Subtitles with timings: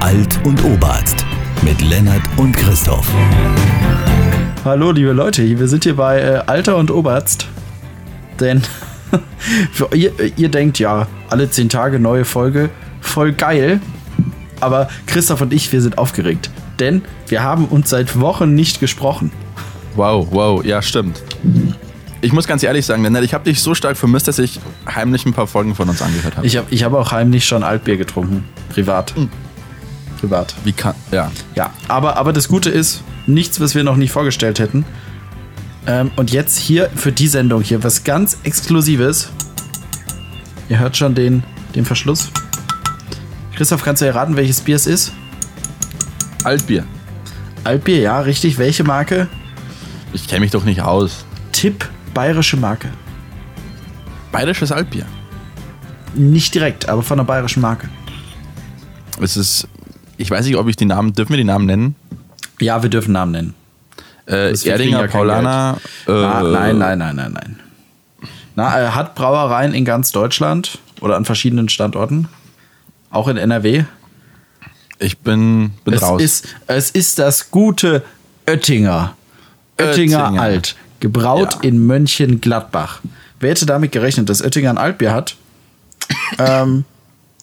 [0.00, 1.26] Alt und Oberarzt
[1.62, 3.06] mit Lennart und Christoph.
[4.64, 7.46] Hallo, liebe Leute, wir sind hier bei äh, Alter und Oberarzt.
[8.40, 8.62] Denn
[9.72, 12.70] für, ihr, ihr denkt ja, alle zehn Tage neue Folge,
[13.02, 13.80] voll geil.
[14.60, 16.50] Aber Christoph und ich, wir sind aufgeregt.
[16.78, 19.30] Denn wir haben uns seit Wochen nicht gesprochen.
[19.96, 21.22] Wow, wow, ja, stimmt.
[22.22, 25.26] Ich muss ganz ehrlich sagen, Lennart, ich habe dich so stark vermisst, dass ich heimlich
[25.26, 26.46] ein paar Folgen von uns angehört habe.
[26.46, 28.44] Ich habe ich hab auch heimlich schon Altbier getrunken.
[28.70, 29.14] Privat.
[30.20, 30.54] Privat.
[30.64, 30.94] Wie kann.
[31.10, 31.30] Ja.
[31.54, 34.84] Ja, aber, aber das Gute ist, nichts, was wir noch nicht vorgestellt hätten.
[35.86, 39.30] Ähm, und jetzt hier für die Sendung hier was ganz Exklusives.
[40.68, 41.42] Ihr hört schon den,
[41.74, 42.30] den Verschluss.
[43.56, 45.12] Christoph, kannst du erraten, welches Bier es ist?
[46.44, 46.84] Altbier.
[47.64, 48.58] Altbier, ja, richtig.
[48.58, 49.28] Welche Marke?
[50.12, 51.24] Ich kenne mich doch nicht aus.
[51.52, 52.88] Tipp, bayerische Marke.
[54.32, 55.04] Bayerisches Altbier.
[56.14, 57.88] Nicht direkt, aber von einer bayerischen Marke.
[59.20, 59.68] Es ist.
[60.20, 61.12] Ich weiß nicht, ob ich die Namen.
[61.14, 61.94] Dürfen wir die Namen nennen?
[62.60, 63.54] Ja, wir dürfen Namen nennen.
[64.26, 65.78] Äh, kriegen Erdinger, ja Paulaner.
[66.06, 67.60] Äh, Ah, nein, nein, nein, nein, nein.
[68.54, 72.28] Na, er hat Brauereien in ganz Deutschland oder an verschiedenen Standorten.
[73.10, 73.84] Auch in NRW.
[74.98, 76.20] Ich bin, bin Es raus.
[76.20, 78.02] ist, es ist das gute
[78.46, 79.14] Oettinger.
[79.80, 80.42] Oettinger, Oettinger.
[80.42, 80.76] Alt.
[81.00, 81.60] Gebraut Ja.
[81.70, 83.00] in Mönchengladbach.
[83.40, 85.36] Wer hätte damit gerechnet, dass Oettinger ein Altbier hat?
[86.38, 86.84] ähm,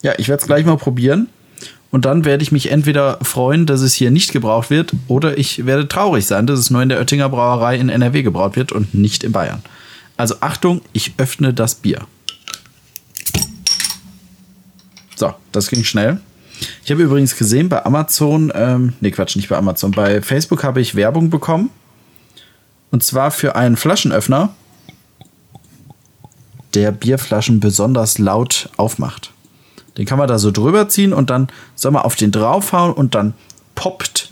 [0.03, 1.27] ja, ich werde es gleich mal probieren.
[1.89, 5.65] Und dann werde ich mich entweder freuen, dass es hier nicht gebraucht wird, oder ich
[5.65, 8.93] werde traurig sein, dass es nur in der Oettinger Brauerei in NRW gebraut wird und
[8.93, 9.61] nicht in Bayern.
[10.17, 12.05] Also Achtung, ich öffne das Bier.
[15.15, 16.19] So, das ging schnell.
[16.83, 20.81] Ich habe übrigens gesehen bei Amazon, ähm, nee Quatsch, nicht bei Amazon, bei Facebook habe
[20.81, 21.69] ich Werbung bekommen.
[22.91, 24.53] Und zwar für einen Flaschenöffner,
[26.73, 29.31] der Bierflaschen besonders laut aufmacht.
[29.97, 33.15] Den kann man da so drüber ziehen und dann soll man auf den draufhauen und
[33.15, 33.33] dann
[33.75, 34.31] poppt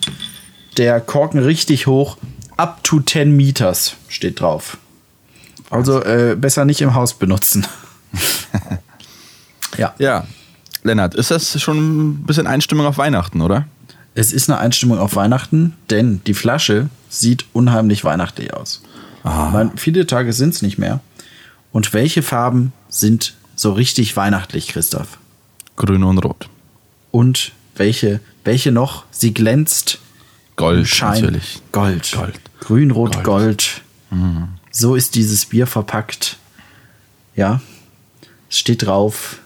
[0.78, 2.18] der Korken richtig hoch.
[2.58, 4.78] Up to 10 Meters steht drauf.
[5.70, 7.66] Also äh, besser nicht im Haus benutzen.
[9.78, 9.94] ja.
[9.98, 10.26] ja.
[10.84, 13.66] Lennart, ist das schon ein bisschen Einstimmung auf Weihnachten, oder?
[14.14, 18.82] Es ist eine Einstimmung auf Weihnachten, denn die Flasche sieht unheimlich weihnachtlich aus.
[19.24, 21.00] Meine, viele Tage sind es nicht mehr.
[21.72, 25.18] Und welche Farben sind so richtig weihnachtlich, Christoph?
[25.76, 26.50] Grün und Rot.
[27.12, 29.06] Und welche, welche noch?
[29.12, 30.00] Sie glänzt.
[30.56, 31.22] Gold, Schein.
[31.22, 31.62] natürlich.
[31.72, 32.12] Gold.
[32.16, 32.40] Gold.
[32.62, 33.26] Grün, Rot, Gold.
[33.26, 33.82] Gold.
[34.72, 36.38] So ist dieses Bier verpackt.
[37.36, 37.62] Ja.
[38.50, 39.40] Es steht drauf.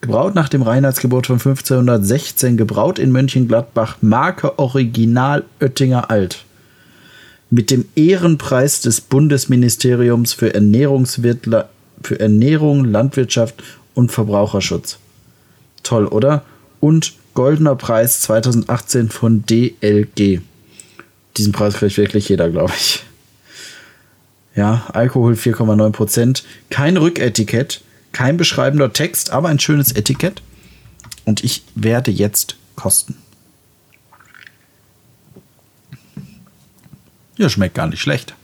[0.00, 6.44] Gebraut nach dem Reinheitsgebot von 1516, gebraut in Mönchengladbach, Marke Original Oettinger Alt.
[7.50, 10.52] Mit dem Ehrenpreis des Bundesministeriums für,
[12.02, 13.62] für Ernährung, Landwirtschaft
[13.94, 14.98] und Verbraucherschutz.
[15.82, 16.44] Toll, oder?
[16.80, 20.40] Und Goldener Preis 2018 von DLG.
[21.36, 23.02] Diesen Preis kriegt wirklich jeder, glaube ich.
[24.54, 26.44] Ja, Alkohol 4,9 Prozent.
[26.68, 27.82] Kein Rücketikett,
[28.12, 30.42] kein beschreibender Text, aber ein schönes Etikett.
[31.24, 33.16] Und ich werde jetzt kosten.
[37.38, 38.34] Ja, schmeckt gar nicht schlecht.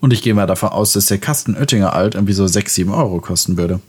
[0.00, 2.92] Und ich gehe mal davon aus, dass der Kasten Oettinger Alt irgendwie so 6, 7
[2.92, 3.80] Euro kosten würde.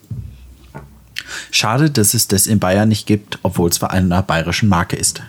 [1.52, 5.22] Schade, dass es das in Bayern nicht gibt, obwohl es bei einer bayerischen Marke ist.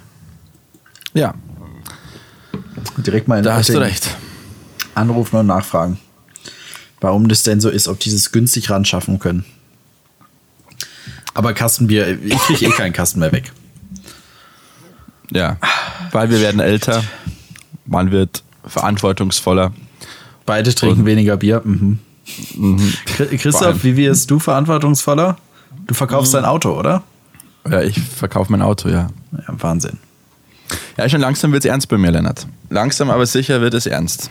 [1.14, 1.34] Ja,
[2.98, 4.16] Direkt mal in da hast du recht.
[4.94, 5.98] anrufen und nachfragen,
[7.00, 9.44] warum das denn so ist, ob die es günstig ran schaffen können.
[11.34, 13.52] Aber Kastenbier, ich kriege eh keinen Kasten mehr weg.
[15.30, 15.58] Ja,
[16.12, 17.02] weil wir werden älter,
[17.84, 19.72] man wird verantwortungsvoller.
[20.46, 21.60] Beide trinken Und- weniger Bier.
[21.64, 21.98] Mhm.
[22.56, 22.94] Allem-
[23.38, 25.36] Christoph, wie wirst du verantwortungsvoller?
[25.86, 27.02] Du verkaufst dein Auto, oder?
[27.68, 29.08] Ja, ich verkaufe mein Auto, ja.
[29.32, 29.98] Ja, Wahnsinn.
[30.96, 32.46] Ja, schon langsam wird es ernst bei mir, Lennart.
[32.70, 34.30] Langsam, aber sicher wird es ernst.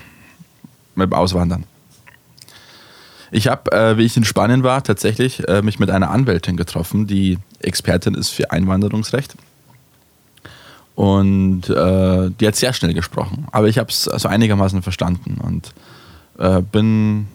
[0.96, 1.66] Mit dem Auswandern.
[3.32, 7.08] Ich habe, äh, wie ich in Spanien war, tatsächlich äh, mich mit einer Anwältin getroffen,
[7.08, 9.36] die Expertin ist für Einwanderungsrecht.
[10.96, 13.48] Und äh, die hat sehr schnell gesprochen.
[13.52, 15.74] Aber ich habe es also einigermaßen verstanden und
[16.38, 17.28] äh, bin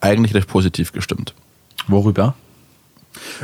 [0.00, 1.34] eigentlich recht positiv gestimmt.
[1.88, 2.34] Worüber?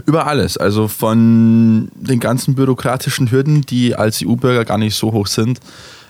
[0.04, 5.26] Über alles, also von den ganzen bürokratischen Hürden, die als EU-Bürger gar nicht so hoch
[5.26, 5.60] sind,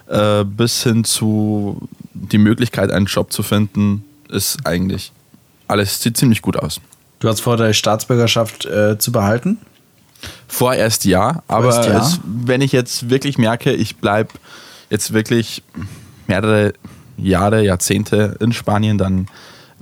[0.08, 5.12] äh, bis hin zu die Möglichkeit, einen Job zu finden, ist eigentlich
[5.68, 6.80] alles sieht ziemlich gut aus.
[7.18, 9.58] Du hast vor, deine Staatsbürgerschaft äh, zu behalten?
[10.48, 11.98] Vorerst ja, aber Vorerst ja.
[12.00, 14.30] Es, wenn ich jetzt wirklich merke, ich bleibe
[14.90, 15.62] jetzt wirklich
[16.26, 16.72] mehrere
[17.16, 19.26] Jahre, Jahrzehnte in Spanien, dann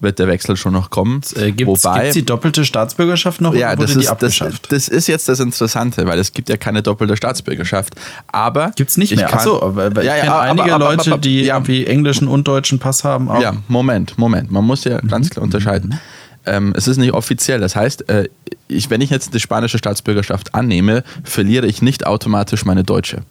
[0.04, 1.20] wird der Wechsel schon noch kommen.
[1.34, 4.70] Äh, Gibt es die doppelte Staatsbürgerschaft noch ja, oder wurde das die ist, das, abgeschafft?
[4.72, 7.94] das ist jetzt das Interessante, weil es gibt ja keine doppelte Staatsbürgerschaft.
[8.28, 9.26] Aber Gibt es nicht ich mehr?
[9.26, 11.56] Kann, Achso, aber aber ich Ja, ja, einige aber- aber- Leute, die ja.
[11.56, 13.28] irgendwie englischen und deutschen Pass haben.
[13.28, 13.40] Auch.
[13.42, 14.52] Ja, Moment, Moment.
[14.52, 15.98] Man muss ja ganz klar unterscheiden.
[16.46, 17.58] Ähm, es ist nicht offiziell.
[17.58, 18.28] Das heißt, äh,
[18.68, 23.22] ich, wenn ich jetzt die spanische Staatsbürgerschaft annehme, verliere ich nicht automatisch meine deutsche.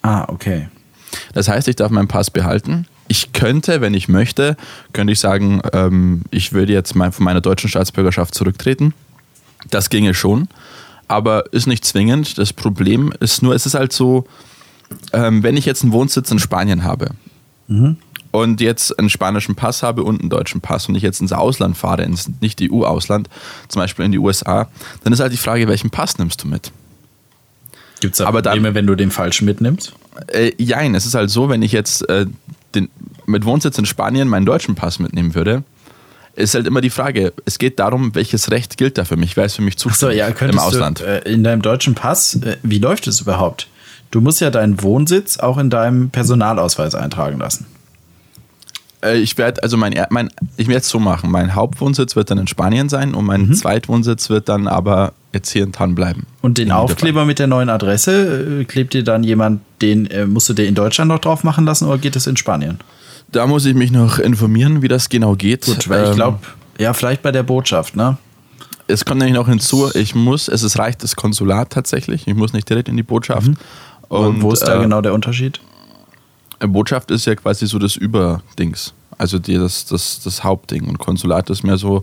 [0.00, 0.68] Ah, okay.
[1.34, 2.86] Das heißt, ich darf meinen Pass behalten.
[3.12, 4.56] Ich könnte, wenn ich möchte,
[4.94, 8.94] könnte ich sagen, ähm, ich würde jetzt mein, von meiner deutschen Staatsbürgerschaft zurücktreten.
[9.68, 10.48] Das ginge schon,
[11.08, 12.38] aber ist nicht zwingend.
[12.38, 14.24] Das Problem ist nur, es ist halt so,
[15.12, 17.10] ähm, wenn ich jetzt einen Wohnsitz in Spanien habe
[18.30, 21.76] und jetzt einen spanischen Pass habe und einen deutschen Pass und ich jetzt ins Ausland
[21.76, 23.28] fahre, ins nicht EU-Ausland,
[23.68, 24.68] zum Beispiel in die USA,
[25.04, 26.72] dann ist halt die Frage, welchen Pass nimmst du mit?
[28.00, 29.92] Gibt es da Aber dann- Probleme, wenn du den falschen mitnimmst?
[30.28, 32.24] Äh, jein, es ist halt so, wenn ich jetzt äh,
[32.74, 32.88] den,
[33.26, 35.62] mit Wohnsitz in Spanien meinen deutschen Pass mitnehmen würde,
[36.34, 39.44] ist halt immer die Frage, es geht darum, welches Recht gilt da für mich, wer
[39.44, 41.00] ist für mich zuständig ja, im Ausland.
[41.00, 43.68] du äh, in deinem deutschen Pass, äh, wie läuft es überhaupt?
[44.10, 47.66] Du musst ja deinen Wohnsitz auch in deinem Personalausweis eintragen lassen.
[49.04, 52.38] Äh, ich werde also mein, mein ich werde es so machen, mein Hauptwohnsitz wird dann
[52.38, 56.26] in Spanien sein und mein Zweitwohnsitz wird dann aber jetzt hier in Tann bleiben.
[56.40, 60.48] Und den Aufkleber mit der neuen Adresse, äh, klebt dir dann jemand, den äh, musst
[60.48, 62.78] du dir in Deutschland noch drauf machen lassen oder geht es in Spanien?
[63.30, 65.64] Da muss ich mich noch informieren, wie das genau geht.
[65.64, 66.38] Gut, weil ich Ähm, glaube,
[66.78, 68.18] ja, vielleicht bei der Botschaft, ne?
[68.88, 72.52] Es kommt nämlich noch hinzu, ich muss, es ist reicht das Konsulat tatsächlich, ich muss
[72.52, 73.50] nicht direkt in die Botschaft.
[74.08, 75.60] Und, wo ist da äh, genau der Unterschied?
[76.68, 78.94] Botschaft ist ja quasi so das Überdings.
[79.18, 80.88] Also die, das, das, das Hauptding.
[80.88, 82.02] Und Konsulat ist mehr so,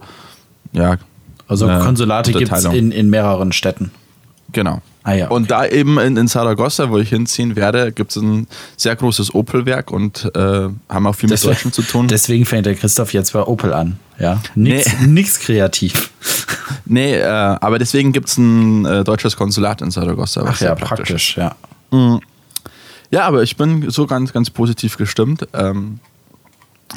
[0.71, 0.97] ja.
[1.47, 3.91] Also eine Konsulate gibt es in, in mehreren Städten.
[4.51, 4.81] Genau.
[5.03, 5.33] Ah ja, okay.
[5.33, 8.47] Und da eben in, in Saragossa, wo ich hinziehen werde, gibt es ein
[8.77, 12.07] sehr großes Opel-Werk und äh, haben auch viel mit Deswegen- Deutschen zu tun.
[12.07, 13.97] Deswegen fängt der Christoph jetzt bei Opel an.
[14.19, 15.23] Ja, nix, Nee.
[15.39, 16.11] kreativ.
[16.85, 20.41] nee, äh, aber deswegen gibt es ein äh, deutsches Konsulat in Saragossa.
[20.44, 21.56] Ach ja, sehr praktisch, ja.
[23.11, 25.47] Ja, aber ich bin so ganz, ganz positiv gestimmt.
[25.53, 26.00] Ähm,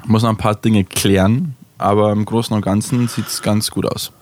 [0.07, 3.87] muss noch ein paar Dinge klären, aber im Großen und Ganzen sieht es ganz gut
[3.87, 4.13] aus.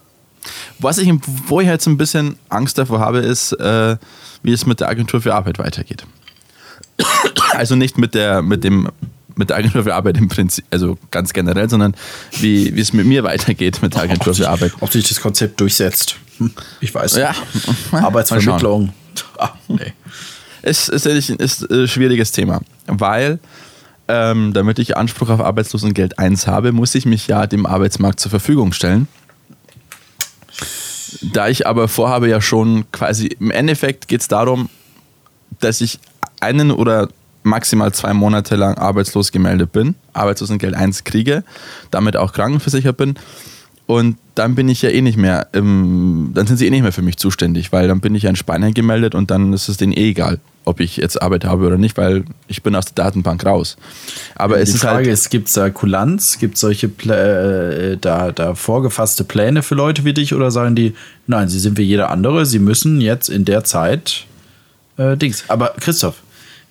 [0.79, 1.13] Was ich,
[1.47, 3.97] wo ich jetzt ein bisschen Angst davor habe, ist, äh,
[4.43, 6.05] wie es mit der Agentur für Arbeit weitergeht.
[7.53, 8.89] Also nicht mit der, mit dem,
[9.37, 11.95] mit der Agentur für Arbeit im Prinzip, also ganz generell, sondern
[12.39, 14.73] wie, wie es mit mir weitergeht mit der Agentur für Arbeit.
[14.81, 16.17] Ob sich das Konzept durchsetzt.
[16.81, 17.23] Ich weiß nicht.
[17.23, 17.35] Ja,
[17.99, 18.93] Arbeitsvermittlung.
[19.39, 19.93] Ah, nee.
[20.63, 23.39] Ist, ist, ehrlich- ist ein schwieriges Thema, weil
[24.09, 28.31] ähm, damit ich Anspruch auf Arbeitslosengeld 1 habe, muss ich mich ja dem Arbeitsmarkt zur
[28.31, 29.07] Verfügung stellen.
[31.33, 34.69] Da ich aber vorhabe ja schon quasi, im Endeffekt geht es darum,
[35.61, 35.99] dass ich
[36.41, 37.09] einen oder
[37.43, 41.45] maximal zwei Monate lang arbeitslos gemeldet bin, Arbeitslosengeld 1 kriege,
[41.91, 43.15] damit auch krankenversichert bin
[43.91, 46.93] und dann bin ich ja eh nicht mehr, im, dann sind sie eh nicht mehr
[46.93, 49.79] für mich zuständig, weil dann bin ich ja in Spanien gemeldet und dann ist es
[49.79, 53.05] denen eh egal, ob ich jetzt Arbeit habe oder nicht, weil ich bin aus der
[53.05, 53.77] Datenbank raus.
[54.37, 56.39] Aber es die ist Frage halt, ist, gibt es da Kulanz?
[56.39, 60.77] Gibt es solche Plä äh, da, da vorgefasste Pläne für Leute wie dich oder sagen
[60.77, 60.95] die,
[61.27, 64.25] nein, sie sind wie jeder andere, sie müssen jetzt in der Zeit
[64.99, 65.43] äh, Dings.
[65.49, 66.23] Aber Christoph,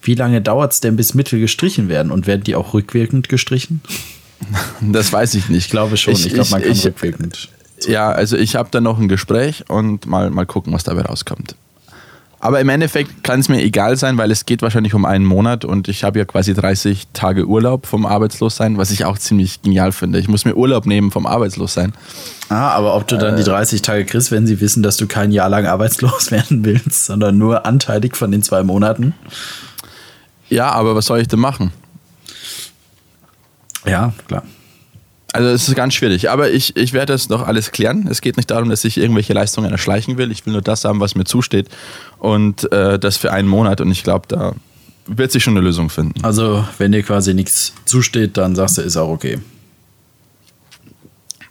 [0.04, 2.14] wie lange dauert es denn, bis Mittel gestrichen werden?
[2.14, 3.82] Und werden die auch rückwirkend gestrichen?
[4.82, 5.66] das weiß ich nicht.
[5.66, 6.14] Ich glaube schon.
[6.14, 7.50] Ich, glaube, man kann ich, rückwirkend.
[7.88, 11.56] Ja, also ich habe da noch ein Gespräch und mal, mal gucken, was dabei rauskommt.
[12.42, 15.66] Aber im Endeffekt kann es mir egal sein, weil es geht wahrscheinlich um einen Monat
[15.66, 19.92] und ich habe ja quasi 30 Tage Urlaub vom Arbeitslossein, was ich auch ziemlich genial
[19.92, 20.20] finde.
[20.20, 21.92] Ich muss mir Urlaub nehmen vom Arbeitslossein.
[22.48, 25.34] Ah, aber ob du dann die 30 Tage kriegst, wenn sie wissen, dass du kein
[25.34, 29.14] Jahr lang arbeitslos werden willst, sondern nur anteilig von den zwei Monaten?
[30.48, 31.74] Ja, aber was soll ich denn machen?
[33.86, 34.44] Ja, klar.
[35.32, 38.08] Also es ist ganz schwierig, aber ich, ich werde das noch alles klären.
[38.10, 40.32] Es geht nicht darum, dass ich irgendwelche Leistungen erschleichen will.
[40.32, 41.68] Ich will nur das haben, was mir zusteht
[42.18, 44.54] und äh, das für einen Monat und ich glaube, da
[45.06, 46.24] wird sich schon eine Lösung finden.
[46.24, 49.40] Also, wenn dir quasi nichts zusteht, dann sagst du, ist auch okay.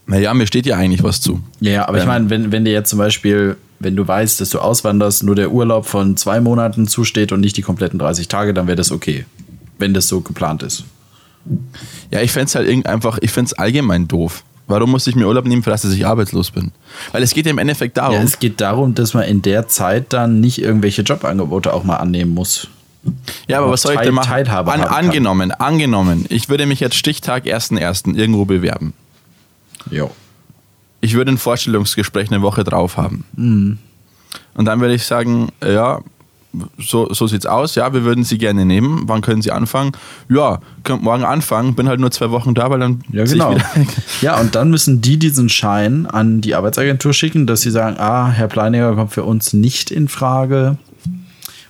[0.06, 1.40] Naja, mir steht ja eigentlich was zu.
[1.60, 2.08] Ja, aber ich Ähm.
[2.08, 5.52] meine, wenn, wenn dir jetzt zum Beispiel, wenn du weißt, dass du auswanderst, nur der
[5.52, 9.26] Urlaub von zwei Monaten zusteht und nicht die kompletten 30 Tage, dann wäre das okay.
[9.78, 10.84] Wenn das so geplant ist.
[12.10, 14.44] Ja, ich fände es halt irgend einfach, ich fände es allgemein doof.
[14.66, 16.72] Warum muss ich mir Urlaub nehmen, für das dass ich arbeitslos bin?
[17.12, 18.14] Weil es geht ja im Endeffekt darum.
[18.16, 21.96] Ja, es geht darum, dass man in der Zeit dann nicht irgendwelche Jobangebote auch mal
[21.96, 22.68] annehmen muss.
[23.46, 24.28] Ja, aber was soll ich Teil- denn machen?
[24.28, 28.14] Teilhabe An, angenommen, angenommen, ich würde mich jetzt Stichtag 1.1.
[28.14, 28.92] irgendwo bewerben.
[29.90, 30.10] Jo.
[31.00, 33.24] Ich würde ein Vorstellungsgespräch eine Woche drauf haben.
[33.36, 33.78] Mhm.
[34.54, 36.00] Und dann würde ich sagen, ja,
[36.78, 39.02] so, so sieht's aus, ja, wir würden Sie gerne nehmen.
[39.06, 39.92] Wann können Sie anfangen?
[40.28, 43.56] Ja, könnt morgen anfangen, bin halt nur zwei Wochen da, weil dann Ja, genau.
[44.20, 48.30] Ja, und dann müssen die diesen Schein an die Arbeitsagentur schicken, dass sie sagen, ah,
[48.30, 50.78] Herr Pleininger kommt für uns nicht in Frage.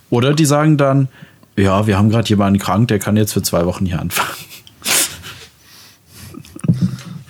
[0.09, 1.07] Oder die sagen dann,
[1.55, 4.29] ja, wir haben gerade jemanden krank, der kann jetzt für zwei Wochen hier anfangen.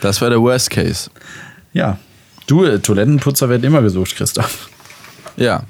[0.02, 1.10] Das wäre der Worst Case.
[1.74, 1.98] Ja.
[2.48, 4.70] Du, äh, Toilettenputzer werden immer gesucht, Christoph.
[5.36, 5.64] Ja.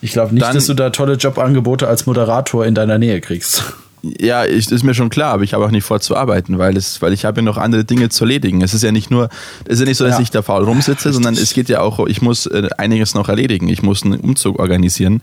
[0.00, 3.62] Ich glaube nicht, Dann- dass du da tolle Jobangebote als Moderator in deiner Nähe kriegst.
[4.02, 6.76] Ja, ich, ist mir schon klar, aber ich habe auch nicht vor zu arbeiten, weil,
[6.76, 8.62] es, weil ich habe ja noch andere Dinge zu erledigen.
[8.62, 9.28] Es ist ja nicht nur,
[9.64, 10.20] es ist ja nicht so, dass Ja.
[10.22, 13.68] ich da faul rumsitze, sondern es geht ja auch, ich muss äh, einiges noch erledigen.
[13.68, 15.20] Ich muss einen Umzug organisieren.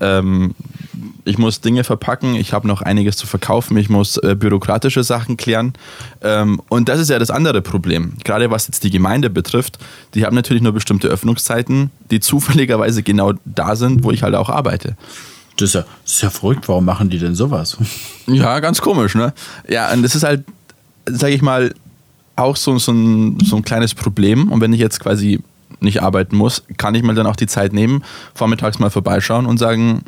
[0.00, 0.54] Ähm,
[1.24, 5.36] ich muss Dinge verpacken, ich habe noch einiges zu verkaufen, ich muss äh, bürokratische Sachen
[5.36, 5.72] klären.
[6.22, 8.14] Ähm, und das ist ja das andere Problem.
[8.24, 9.78] Gerade was jetzt die Gemeinde betrifft,
[10.14, 14.48] die haben natürlich nur bestimmte Öffnungszeiten, die zufälligerweise genau da sind, wo ich halt auch
[14.48, 14.96] arbeite.
[15.56, 17.76] Das ist ja, das ist ja verrückt, warum machen die denn sowas?
[18.26, 19.34] Ja, ganz komisch, ne?
[19.68, 20.44] Ja, und das ist halt,
[21.04, 21.74] sag ich mal,
[22.36, 24.50] auch so, so, ein, so ein kleines Problem.
[24.50, 25.40] Und wenn ich jetzt quasi
[25.80, 28.02] nicht arbeiten muss, kann ich mir dann auch die Zeit nehmen,
[28.34, 30.04] vormittags mal vorbeischauen und sagen,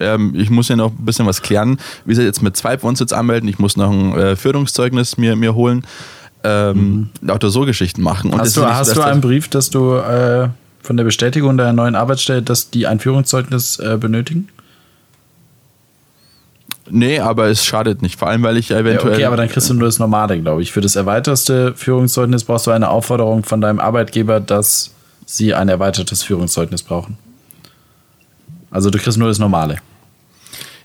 [0.00, 1.78] ähm, ich muss ja noch ein bisschen was klären.
[2.04, 3.48] Wie soll ich jetzt mit zwei Wohnsitz anmelden?
[3.48, 5.84] Ich muss noch ein äh, Führungszeugnis mir, mir holen.
[6.44, 8.32] Ähm, Lauter so Geschichten machen.
[8.32, 10.48] Und hast du, so, hast du einen Brief, dass du äh,
[10.82, 14.48] von der Bestätigung deiner neuen Arbeitsstelle, dass die ein Führungszeugnis äh, benötigen?
[16.88, 18.16] Nee, aber es schadet nicht.
[18.18, 19.14] Vor allem, weil ich ja Ja, eventuell.
[19.14, 20.70] okay, aber dann kriegst du nur das normale, glaube ich.
[20.70, 24.92] Für das erweiterste Führungszeugnis brauchst du eine Aufforderung von deinem Arbeitgeber, dass
[25.24, 27.18] sie ein erweitertes Führungszeugnis brauchen.
[28.70, 29.76] Also du kriegst nur das normale.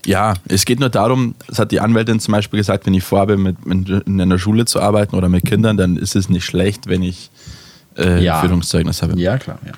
[0.04, 3.36] Ja, es geht nur darum, das hat die Anwältin zum Beispiel gesagt, wenn ich vorhabe,
[3.36, 6.88] mit, mit in einer Schule zu arbeiten oder mit Kindern, dann ist es nicht schlecht,
[6.88, 7.30] wenn ich
[7.96, 8.40] äh, Ja.
[8.40, 9.18] Führungszeugnis habe.
[9.18, 9.58] Ja, klar.
[9.64, 9.72] Ja.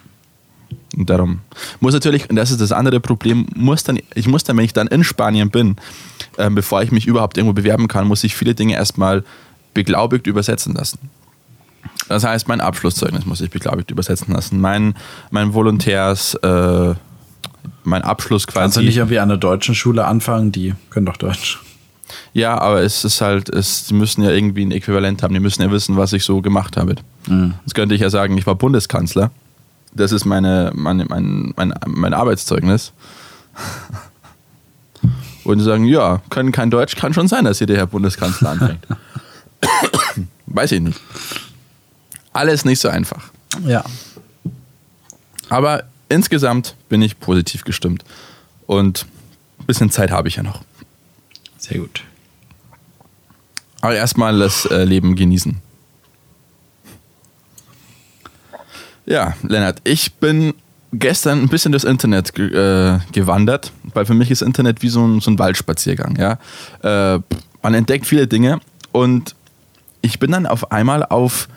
[0.97, 1.41] Und darum
[1.81, 4.73] muss natürlich, und das ist das andere Problem, muss dann, ich muss dann, wenn ich
[4.73, 5.77] dann in Spanien bin,
[6.39, 9.25] ähm, bevor ich mich überhaupt irgendwo bewerben kann, muss ich viele Dinge erstmal
[9.75, 10.99] beglaubigt übersetzen lassen.
[12.09, 14.61] Das heißt, mein Abschlusszeugnis muss ich beglaubigt übersetzen lassen.
[14.61, 14.95] Mein,
[15.31, 16.95] mein Volontärs, äh,
[17.83, 18.61] mein Abschluss quasi.
[18.61, 20.53] Kannst du nicht irgendwie an einer deutschen Schule anfangen?
[20.53, 21.61] Die können doch Deutsch.
[22.33, 25.35] Ja, aber es ist halt, es, die müssen ja irgendwie ein Äquivalent haben.
[25.35, 26.97] Die müssen ja wissen, was ich so gemacht habe.
[27.65, 29.31] Jetzt könnte ich ja sagen, ich war Bundeskanzler.
[29.95, 32.93] Das ist meine, meine, mein, mein, mein Arbeitszeugnis.
[35.45, 38.51] Und die sagen, ja, können kein Deutsch, kann schon sein, dass hier der Herr Bundeskanzler
[38.51, 38.87] anfängt.
[40.47, 40.99] Weiß ich nicht.
[42.33, 43.25] Alles nicht so einfach.
[43.65, 43.85] Ja.
[45.51, 48.05] Aber insgesamt bin ich positiv gestimmt.
[48.67, 49.07] Und
[49.59, 50.63] ein bisschen Zeit habe ich ja noch.
[51.59, 52.03] Sehr gut.
[53.81, 55.59] Aber erstmal das äh, Leben genießen.
[59.07, 60.55] Ja, Lennart, ich bin
[60.93, 65.07] gestern ein bisschen durchs Internet ge äh, gewandert, weil für mich ist Internet wie so
[65.07, 66.17] ein, so ein Waldspaziergang.
[66.17, 66.39] Ja?
[66.83, 67.21] Äh,
[67.63, 68.61] man entdeckt viele Dinge
[68.93, 69.35] und
[70.01, 71.49] ich bin dann auf einmal auf,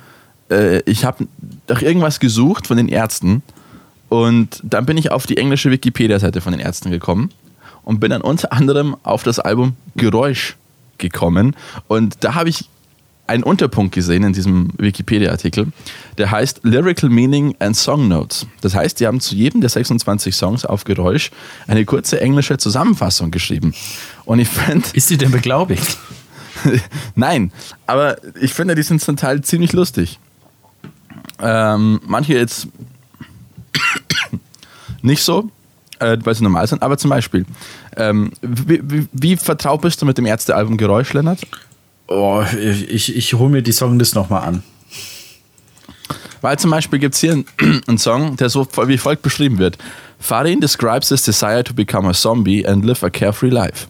[0.49, 1.27] äh, ich habe
[1.69, 3.43] nach irgendwas gesucht von den Ärzten
[4.09, 7.31] und dann bin ich auf die englische Wikipedia-Seite von den Ärzten gekommen
[7.83, 10.55] und bin dann unter anderem auf das Album Geräusch
[10.97, 11.55] gekommen.
[11.87, 12.69] Und da habe ich
[13.27, 15.67] einen Unterpunkt gesehen in diesem Wikipedia-Artikel,
[16.17, 18.47] der heißt Lyrical Meaning and Song Notes.
[18.61, 21.31] Das heißt, die haben zu jedem der 26 Songs auf Geräusch
[21.67, 23.73] eine kurze englische Zusammenfassung geschrieben.
[24.25, 25.97] Und ich fand, Ist sie denn beglaubigt?
[27.15, 27.51] Nein,
[27.85, 30.19] aber ich finde, die sind zum Teil ziemlich lustig.
[31.39, 32.67] Ähm, manche jetzt
[35.01, 35.49] nicht so,
[35.99, 37.45] äh, weil sie normal sind, aber zum Beispiel,
[37.95, 41.39] ähm, wie, wie, wie vertraut bist du mit dem Ärztealbum Geräusch, Lennart?
[42.07, 44.63] Oh, ich, ich hole mir die Songlist nochmal an.
[46.41, 47.45] Weil zum Beispiel gibt es hier einen,
[47.87, 49.77] einen Song, der so wie folgt beschrieben wird.
[50.19, 53.87] Farin describes his desire to become a zombie and live a carefree life.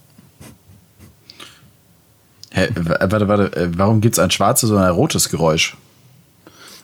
[2.52, 5.76] Hä, w- warte, warte, äh, warum gibt es ein schwarzes und ein rotes Geräusch?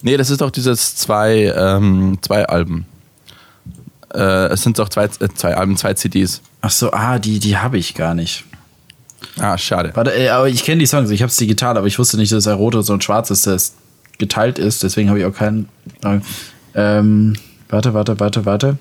[0.01, 2.85] Nee, das ist doch dieses zwei, ähm, zwei Alben.
[4.13, 6.41] Äh, es sind doch zwei, äh, zwei Alben, zwei CDs.
[6.61, 8.43] Ach so, ah, die, die habe ich gar nicht.
[9.39, 9.91] Ah, schade.
[9.95, 12.31] Warte, äh, aber ich kenne die Songs, ich habe es digital, aber ich wusste nicht,
[12.31, 13.73] dass ein rotes und ein schwarzes das
[14.19, 15.67] geteilt ist, deswegen habe ich auch keinen.
[16.03, 16.19] äh,
[16.75, 17.35] Ähm,
[17.69, 18.77] warte, warte, warte, warte.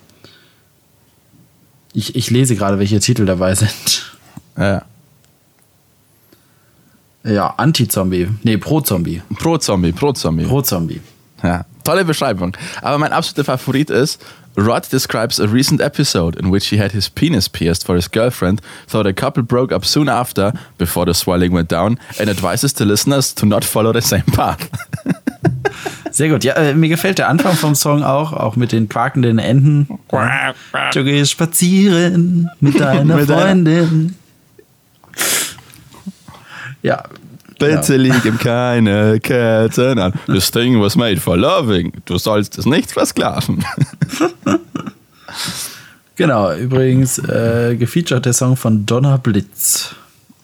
[1.94, 4.12] Ich, ich lese gerade, welche Titel dabei sind.
[4.58, 4.82] Ja.
[7.24, 8.28] Ja, Anti-Zombie.
[8.42, 9.22] Nee, Pro-Zombie.
[9.38, 10.44] Pro-Zombie, Pro-Zombie.
[10.44, 11.00] Pro-Zombie.
[11.42, 12.56] Ja, tolle Beschreibung.
[12.80, 14.20] Aber mein absoluter Favorit ist,
[14.56, 18.61] Rod describes a recent episode in which he had his penis pierced for his girlfriend,
[18.90, 22.85] though the couple broke up soon after, before the swelling went down, and advises the
[22.85, 24.68] listeners to not follow the same path.
[26.11, 26.44] Sehr gut.
[26.44, 29.88] Ja, äh, mir gefällt der Anfang vom Song auch, auch mit den quakenden Enten.
[30.92, 34.16] Du gehst spazieren mit deiner Mit deiner- Freundin.
[36.82, 37.04] Ja.
[37.62, 40.12] Bitte liegen keine Ketten an.
[40.26, 41.92] This thing was made for loving.
[42.04, 43.64] Du sollst es nicht versklaven.
[46.16, 49.95] Genau, übrigens äh, gefeatured der Song von Donna Blitz.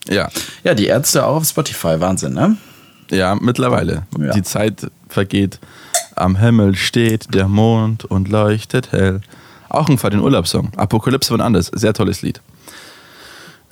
[0.09, 0.29] Ja,
[0.65, 2.01] Ja, die Ärzte auch auf Spotify.
[2.01, 2.57] Wahnsinn, ne?
[3.11, 4.07] ja, mittlerweile.
[4.19, 4.33] Ja.
[4.33, 5.61] Die Zeit vergeht.
[6.17, 9.21] Am Himmel steht der Mond und leuchtet hell.
[9.69, 10.73] Auch ein den Urlaubssong.
[10.77, 11.71] Apokalypse von Anders.
[11.75, 12.41] Sehr tolles Lied.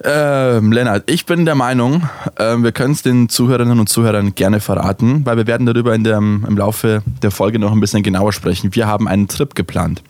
[0.04, 4.60] Ähm, Lennart, ich bin der Meinung, ähm, wir können es den Zuhörerinnen und Zuhörern gerne
[4.60, 8.32] verraten, weil wir werden darüber in der, im Laufe der Folge noch ein bisschen genauer
[8.34, 8.74] sprechen.
[8.74, 10.02] Wir haben einen Trip geplant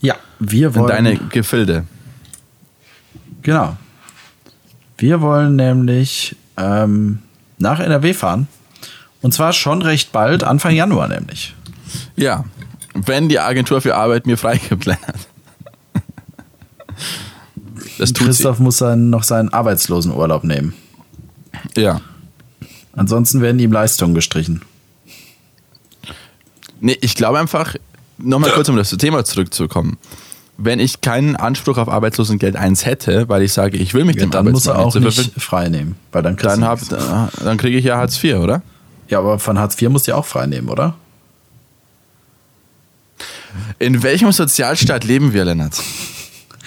[0.00, 0.88] Ja, wir in wollen.
[0.88, 1.84] deine Gefilde.
[3.42, 3.76] Genau.
[4.98, 7.20] Wir wollen nämlich ähm,
[7.56, 8.48] nach NRW fahren.
[9.22, 11.54] Und zwar schon recht bald, Anfang Januar nämlich.
[12.16, 12.44] Ja,
[12.94, 15.26] wenn die Agentur für Arbeit mir freigibt, Lennart.
[18.00, 20.72] Das tut Christoph muss dann noch seinen Arbeitslosenurlaub nehmen.
[21.74, 21.82] sie.
[21.82, 22.00] Ja.
[22.94, 24.62] Ansonsten werden ihm Leistungen gestrichen.
[26.80, 27.76] Nee, ich glaube einfach,
[28.18, 29.98] nochmal kurz, um das Thema zurückzukommen.
[30.56, 34.22] Wenn ich keinen Anspruch auf Arbeitslosengeld 1 hätte, weil ich sage, ich will mich Ja,
[34.22, 35.96] dem dann muss er auch nicht Verfügung- frei nehmen.
[36.12, 38.62] Weil dann, dann, hab, dann kriege ich ja Hartz IV, oder?
[39.08, 40.94] Ja, aber von Hartz IV musst du ja auch frei nehmen, oder?
[43.78, 45.82] In welchem Sozialstaat leben wir, Lennart?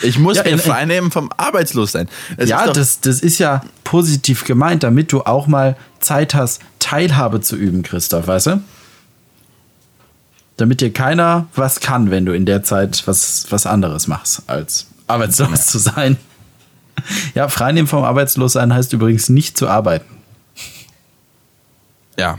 [0.01, 2.09] Ich muss Ja, mir in- frei nehmen vom Arbeitslossein.
[2.37, 7.41] Es ja, das, das ist ja positiv gemeint, damit du auch mal Zeit hast, Teilhabe
[7.41, 8.61] zu üben, Christoph, weißt du?
[10.57, 14.87] Damit dir keiner was kann, wenn du in der Zeit was, was anderes machst, als
[15.07, 16.17] arbeitslos zu sein.
[17.35, 20.05] Ja, freinehmen vom Arbeitslossein heißt übrigens nicht zu arbeiten.
[22.17, 22.37] Ja.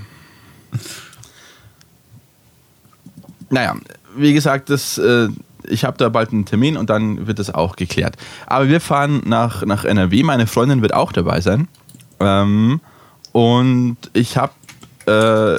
[3.51, 3.77] Naja,
[4.17, 5.29] wie gesagt, das, äh,
[5.67, 8.17] ich habe da bald einen Termin und dann wird das auch geklärt.
[8.47, 10.23] Aber wir fahren nach, nach NRW.
[10.23, 11.69] Meine Freundin wird auch dabei sein.
[12.21, 12.81] Ähm,
[13.33, 14.53] und ich habe
[15.07, 15.59] äh,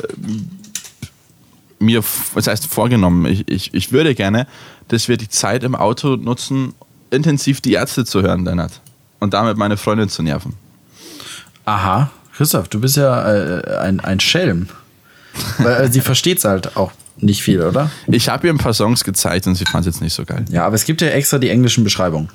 [1.79, 4.47] mir, was heißt vorgenommen, ich, ich, ich würde gerne,
[4.87, 6.73] dass wir die Zeit im Auto nutzen,
[7.11, 8.81] intensiv die Ärzte zu hören, Lennart.
[9.19, 10.53] Und damit meine Freundin zu nerven.
[11.65, 14.69] Aha, Christoph, du bist ja äh, ein, ein Schelm.
[15.57, 17.89] Weil äh, sie versteht's halt auch nicht viel, oder?
[18.07, 20.45] Ich habe ihr ein paar Songs gezeigt und sie fand es jetzt nicht so geil.
[20.49, 22.29] Ja, aber es gibt ja extra die englischen Beschreibungen.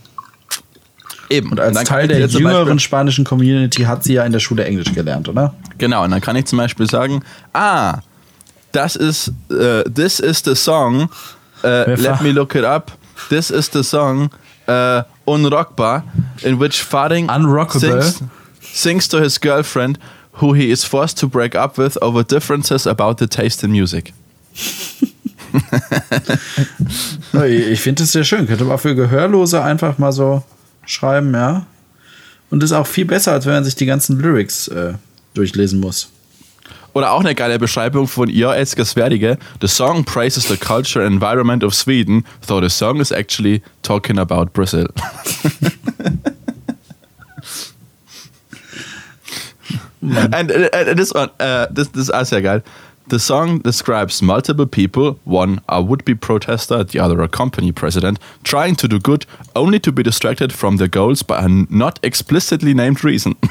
[1.29, 1.51] Eben.
[1.51, 4.65] Und als dann Teil der jüngeren Beispiel- spanischen Community hat sie ja in der Schule
[4.65, 5.55] Englisch gelernt, oder?
[5.79, 7.99] Genau, und dann kann ich zum Beispiel sagen, ah,
[8.73, 11.09] das ist, äh, this is the song,
[11.63, 12.93] äh, let me look it up,
[13.29, 14.31] this is the song,
[14.67, 16.03] äh, Unrockbar,
[16.43, 17.29] in which Faring
[17.71, 18.23] sings,
[18.61, 19.99] sings to his girlfriend,
[20.41, 24.13] who he is forced to break up with over differences about the taste in music.
[27.71, 28.47] Ich finde das sehr schön.
[28.47, 30.43] Könnte man für Gehörlose einfach mal so
[30.85, 31.67] schreiben, ja.
[32.51, 34.95] Und ist auch viel besser, als wenn man sich die ganzen Lyrics äh,
[35.35, 36.11] durchlesen muss.
[36.93, 39.39] Oder auch eine geile Beschreibung von ihr, Esker Sverdige.
[39.61, 44.19] The song praises the culture and environment of Sweden, though the song is actually talking
[44.19, 44.89] about Brazil.
[50.03, 52.65] and, uh, uh, this one, uh, this, this is auch sehr geil.
[53.09, 58.77] The song describes multiple people, one a would-be protester, the other a company president, trying
[58.77, 63.03] to do good, only to be distracted from their goals by a not explicitly named
[63.03, 63.35] reason.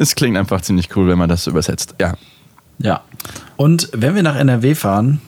[0.00, 1.94] Es klingt einfach ziemlich cool, wenn man das übersetzt.
[2.00, 2.14] Ja.
[2.78, 3.02] Ja.
[3.58, 5.20] Und wenn wir nach NRW fahren,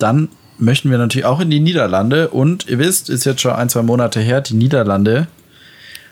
[0.00, 2.28] dann möchten wir natürlich auch in die Niederlande.
[2.28, 5.28] Und ihr wisst, ist jetzt schon ein, zwei Monate her, die Niederlande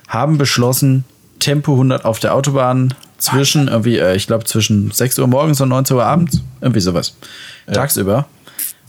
[0.06, 1.04] haben beschlossen,
[1.40, 5.68] Tempo 100 auf der Autobahn zwischen, irgendwie, äh, ich glaube, zwischen 6 Uhr morgens und
[5.68, 7.16] 19 Uhr abends, irgendwie sowas,
[7.72, 8.26] tagsüber.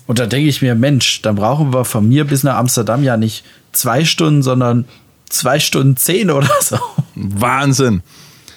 [0.08, 3.18] Und da denke ich mir, Mensch, dann brauchen wir von mir bis nach Amsterdam ja
[3.18, 4.86] nicht zwei Stunden, sondern
[5.30, 6.78] zwei Stunden zehn oder so.
[7.16, 8.02] Wahnsinn.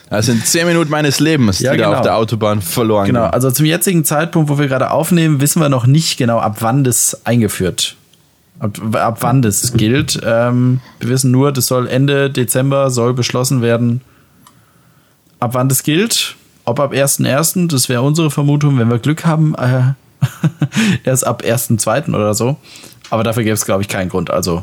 [0.08, 1.96] Das sind zehn Minuten meines Lebens, Ja, die da genau.
[1.98, 3.32] auf der Autobahn verloren Genau, gehen.
[3.32, 6.84] also zum jetzigen Zeitpunkt, wo wir gerade aufnehmen, wissen wir noch nicht genau, ab wann
[6.84, 7.96] das eingeführt
[8.62, 10.20] ab, ab wann das gilt.
[10.24, 14.00] Ähm, wir wissen nur, das soll Ende Dezember soll beschlossen werden,
[15.42, 16.36] ab wann das gilt.
[16.64, 19.94] Ob ab 1.1., das wäre unsere Vermutung, wenn wir Glück haben, äh,
[21.04, 22.14] erst ab 1.2.
[22.14, 22.56] oder so.
[23.10, 24.30] Aber dafür gäbe es, glaube ich, keinen Grund.
[24.30, 24.62] Also.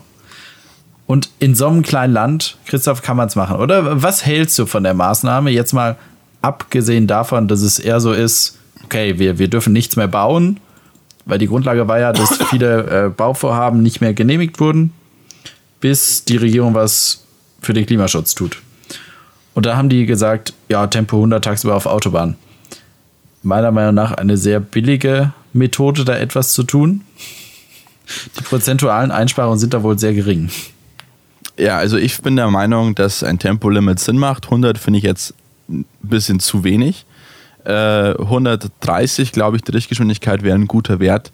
[1.06, 4.02] Und in so einem kleinen Land, Christoph, kann man es machen, oder?
[4.02, 5.50] Was hältst du von der Maßnahme?
[5.50, 5.98] Jetzt mal
[6.42, 10.62] abgesehen davon, dass es eher so ist, okay, wir, wir dürfen nichts mehr bauen,
[11.26, 14.94] weil die Grundlage war ja, dass viele äh, Bauvorhaben nicht mehr genehmigt wurden,
[15.82, 17.26] bis die Regierung was
[17.62, 18.62] für den Klimaschutz tut.
[19.54, 22.36] Und da haben die gesagt, ja, Tempo 100 tagsüber auf Autobahn.
[23.44, 27.02] Meiner Meinung nach eine sehr billige Methode, da etwas zu tun.
[28.38, 30.50] Die prozentualen Einsparungen sind da wohl sehr gering.
[31.58, 34.46] Ja, also ich bin der Meinung, dass ein Tempolimit Sinn macht.
[34.46, 35.34] 100 finde ich jetzt
[35.68, 37.06] ein bisschen zu wenig.
[37.66, 41.32] Äh, 130, glaube ich, die Richtgeschwindigkeit wäre ein guter Wert.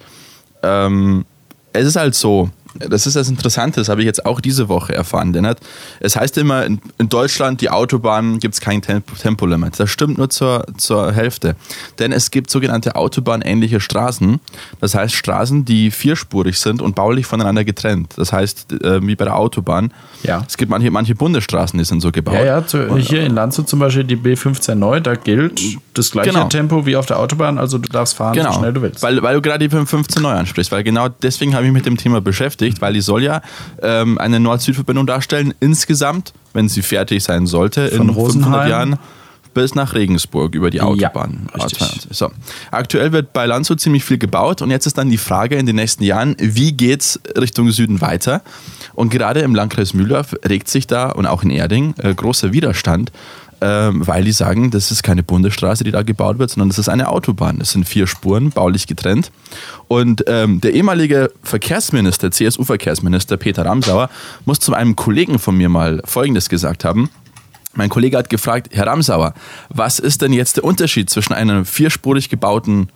[0.63, 1.25] Ähm,
[1.73, 4.93] es ist halt so, das ist das Interessante, das habe ich jetzt auch diese Woche
[4.93, 5.59] erfahren, Lennart.
[5.99, 9.79] Es heißt immer, in, Deutschland, die Autobahnen gibt es kein Temp Tempolimit.
[9.79, 11.55] Das stimmt nur zur, zur Hälfte.
[11.99, 14.39] Denn es gibt sogenannte Autobahnähnliche Straßen.
[14.81, 18.13] Das heißt Straßen, die vierspurig sind und baulich voneinander getrennt.
[18.17, 19.93] Das heißt, äh, wie bei der Autobahn.
[20.23, 20.43] Ja.
[20.47, 22.35] Es gibt manche, manche Bundesstraßen, die sind so gebaut.
[22.35, 25.61] Ja, ja, zu, hier in Landshut zum Beispiel die B15 neu, da gilt
[25.93, 26.47] das gleiche Genau.
[26.47, 29.01] Tempo wie auf der Autobahn, also du darfst fahren, Genau, so schnell du willst.
[29.03, 31.85] Weil, weil du gerade die 15 neu ansprichst, weil genau deswegen habe ich mich mit
[31.85, 33.41] dem Thema beschäftigt, weil die soll ja
[33.82, 38.69] ähm, eine Nord-Süd-Verbindung darstellen, insgesamt, wenn sie fertig sein sollte, Von in 500 Rosenheim?
[38.69, 38.99] Jahren
[39.56, 41.47] bis nach Regensburg über die Autobahn.
[41.54, 42.08] A22.
[42.12, 42.30] So.
[42.69, 45.78] Aktuell wird bei Landshut ziemlich viel gebaut und jetzt ist dann die Frage in den
[45.78, 48.43] nächsten Jahren, wie geht's Richtung Süden weiter?
[48.93, 53.12] Und gerade im Landkreis Mühldorf regt sich da und auch in Erding äh, großer Widerstand,
[53.65, 56.88] ähm, weil die sagen, das ist keine Bundesstraße, die da gebaut wird, sondern das ist
[56.88, 57.58] eine Autobahn.
[57.58, 59.32] Das sind vier Spuren, baulich getrennt.
[59.88, 64.12] Und ähm, der ehemalige Verkehrsminister, CSU-Verkehrsminister Peter Ramsauer,
[64.45, 67.10] muss zu einem Kollegen von mir mal Folgendes gesagt haben.
[67.73, 69.34] Mein Kollege hat gefragt, Herr Ramsauer,
[69.69, 72.89] was ist denn jetzt der Unterschied zwischen einer vierspurig gebauten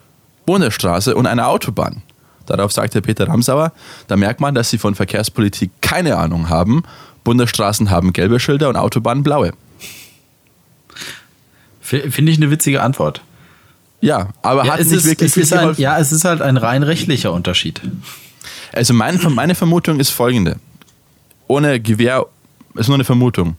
[0.46, 2.04] Bundesstraße und einer Autobahn?
[2.46, 3.72] Darauf sagte Peter Ramsauer,
[4.08, 6.84] da merkt man, dass Sie von Verkehrspolitik keine Ahnung haben.
[7.24, 9.54] Bundesstraßen haben gelbe Schilder und Autobahnen blaue.
[11.90, 13.22] Finde ich eine witzige Antwort.
[14.02, 16.42] Ja, aber Ja, hat es nicht ist, wirklich es ist ein, ja, es ist halt
[16.42, 17.82] ein rein rechtlicher Unterschied.
[18.72, 20.58] Also mein, meine Vermutung ist folgende.
[21.48, 22.26] Ohne Gewehr
[22.76, 23.56] ist nur eine Vermutung.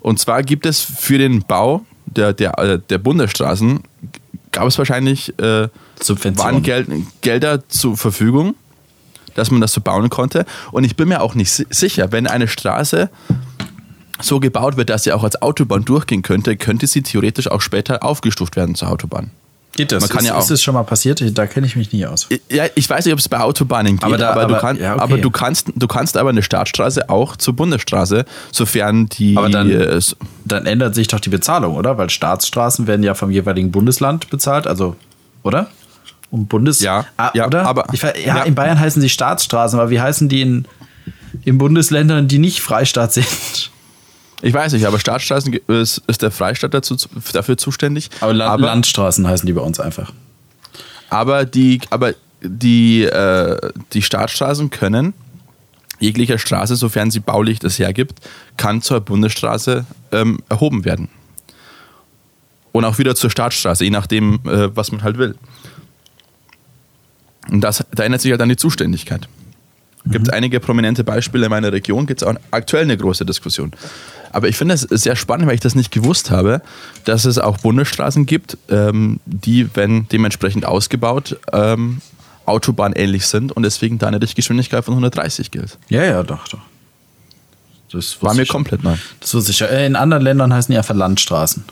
[0.00, 3.80] Und zwar gibt es für den Bau der, der, äh, der Bundesstraßen,
[4.52, 5.68] gab es wahrscheinlich, äh,
[6.36, 6.62] waren.
[6.62, 6.86] Gel
[7.22, 8.54] Gelder zur Verfügung,
[9.34, 10.44] dass man das so bauen konnte.
[10.70, 13.10] Und ich bin mir auch nicht si sicher, wenn eine Straße
[14.20, 18.02] so gebaut wird, dass sie auch als Autobahn durchgehen könnte, könnte sie theoretisch auch später
[18.02, 19.30] aufgestuft werden zur Autobahn.
[19.76, 20.00] Geht das?
[20.00, 21.22] Man kann ist, ja auch- ist es schon mal passiert?
[21.36, 22.28] Da kenne ich mich nie aus.
[22.50, 24.78] Ja, ich weiß nicht, ob es bei Autobahnen geht, Aber aber, da- du, aber- kann,
[24.80, 25.02] ja, okay.
[25.02, 29.36] aber du kannst, du kannst aber eine Startstraße auch zur Bundesstraße, sofern die.
[29.36, 30.00] Aber dann- äh,
[30.46, 31.98] Dann ändert sich doch die Bezahlung, oder?
[31.98, 34.96] Weil Staatsstraßen werden ja vom jeweiligen Bundesland bezahlt, also,
[35.42, 35.68] oder?
[36.30, 36.80] Um Bundes...
[36.80, 37.66] Ja, ah, ja, oder?
[37.66, 38.42] aber- ich, ja, ja.
[38.44, 40.64] in Bayern heißen sie Staatsstraßen, aber wie heißen die in,
[41.44, 43.70] in Bundesländern, die nicht Freistaat sind?
[44.42, 48.10] Ich weiß nicht, aber Startstraßen ge- ist, ist der Freistaat dazu, zu- dafür zuständig.
[48.20, 50.12] Aber, Land, aber, Landstraßen heißen die bei uns einfach.
[51.10, 55.14] aber die, aber die, äh, die Startstraßen können
[55.98, 58.20] jegliche Straße, sofern sie baulich das hergibt,
[58.58, 61.08] kann zur Bundesstraße ähm, erhoben werden.
[62.72, 65.34] Und auch wieder zur Startstraße, je nachdem, äh, was man halt will.
[67.50, 69.28] Und das, da ändert sich halt dann die Zuständigkeit.
[70.04, 73.72] Gibt einige prominente Beispiele in meiner Region, gibt es auch aktuell eine große Diskussion.
[74.32, 76.62] Aber ich finde es sehr spannend, weil ich das nicht gewusst habe,
[77.04, 82.00] dass es auch Bundesstraßen gibt, ähm, die, wenn dementsprechend ausgebaut, ähm,
[82.46, 85.78] autobahnähnlich sind und deswegen da eine Richtgeschwindigkeit von 130 gilt.
[85.88, 86.60] Ja, ja, doch, doch.
[87.92, 88.48] Das War mir ich.
[88.48, 88.94] komplett neu.
[89.20, 89.62] Das wusste ich.
[89.62, 91.64] Äh, In anderen Ländern heißen die einfach Landstraßen.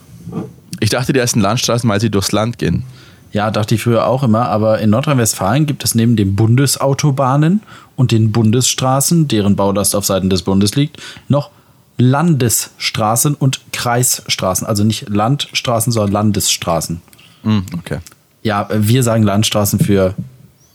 [0.81, 2.85] Ich dachte, die ersten Landstraßen, weil sie durchs Land gehen.
[3.33, 7.62] Ja, dachte ich früher auch immer, aber in Nordrhein-Westfalen gibt es neben den Bundesautobahnen
[7.97, 11.51] und den Bundesstraßen, deren Baulast auf Seiten des Bundes liegt, noch
[11.96, 14.66] Landesstraßen und Kreisstraßen.
[14.66, 17.00] Also nicht Landstraßen, sondern Landesstraßen.
[17.42, 17.98] Hm, okay.
[18.42, 20.14] Ja, wir sagen Landstraßen für.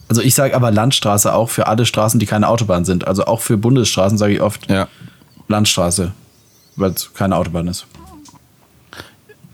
[0.07, 3.07] Also ich sage aber Landstraße auch für alle Straßen, die keine Autobahn sind.
[3.07, 4.87] Also auch für Bundesstraßen sage ich oft Ja.
[5.47, 6.11] Landstraße,
[6.75, 7.85] weil es keine Autobahn ist.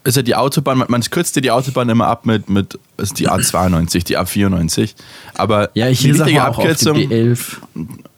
[0.05, 3.19] Ist ja die Autobahn, man, man kürzt ja die Autobahn immer ab mit, mit ist
[3.19, 4.93] die A92, die A94.
[5.33, 7.39] Aber Ja, ich die richtige auch oft die Abkürzung, B11.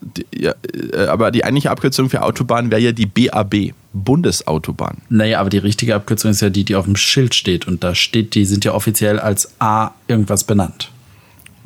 [0.02, 0.54] die, ja,
[0.94, 4.98] äh, aber die eigentliche Abkürzung für Autobahn wäre ja die BAB, Bundesautobahn.
[5.10, 7.68] Naja, aber die richtige Abkürzung ist ja die, die auf dem Schild steht.
[7.68, 10.92] Und da steht, die sind ja offiziell als A irgendwas benannt.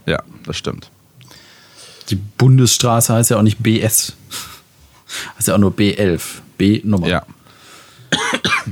[0.06, 0.92] Ja, das stimmt.
[2.10, 4.14] Die Bundesstraße heißt ja auch nicht BS.
[5.38, 6.22] Heißt ja auch nur B11.
[6.58, 7.08] B-Nummer.
[7.08, 7.24] Ja.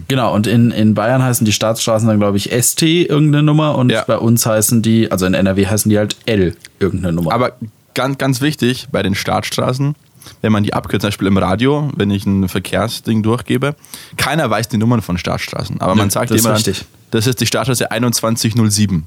[0.08, 3.92] Genau, und in, in Bayern heißen die Staatsstraßen dann, glaube ich, ST irgendeine Nummer und
[3.92, 4.04] Ja.
[4.06, 7.32] bei uns heißen die, also in NRW heißen die halt L irgendeine Nummer.
[7.34, 7.54] Aber
[7.96, 9.96] ganz, ganz wichtig bei den Startstraßen,
[10.42, 13.76] wenn man die abkürzt, zum Beispiel im Radio, wenn ich ein Verkehrsding durchgebe,
[14.18, 15.82] keiner weiß die Nummern von Startstraßen.
[15.82, 16.86] Aber man sagt das ist immer, richtig.
[17.12, 19.06] das ist die Startstraße 2107.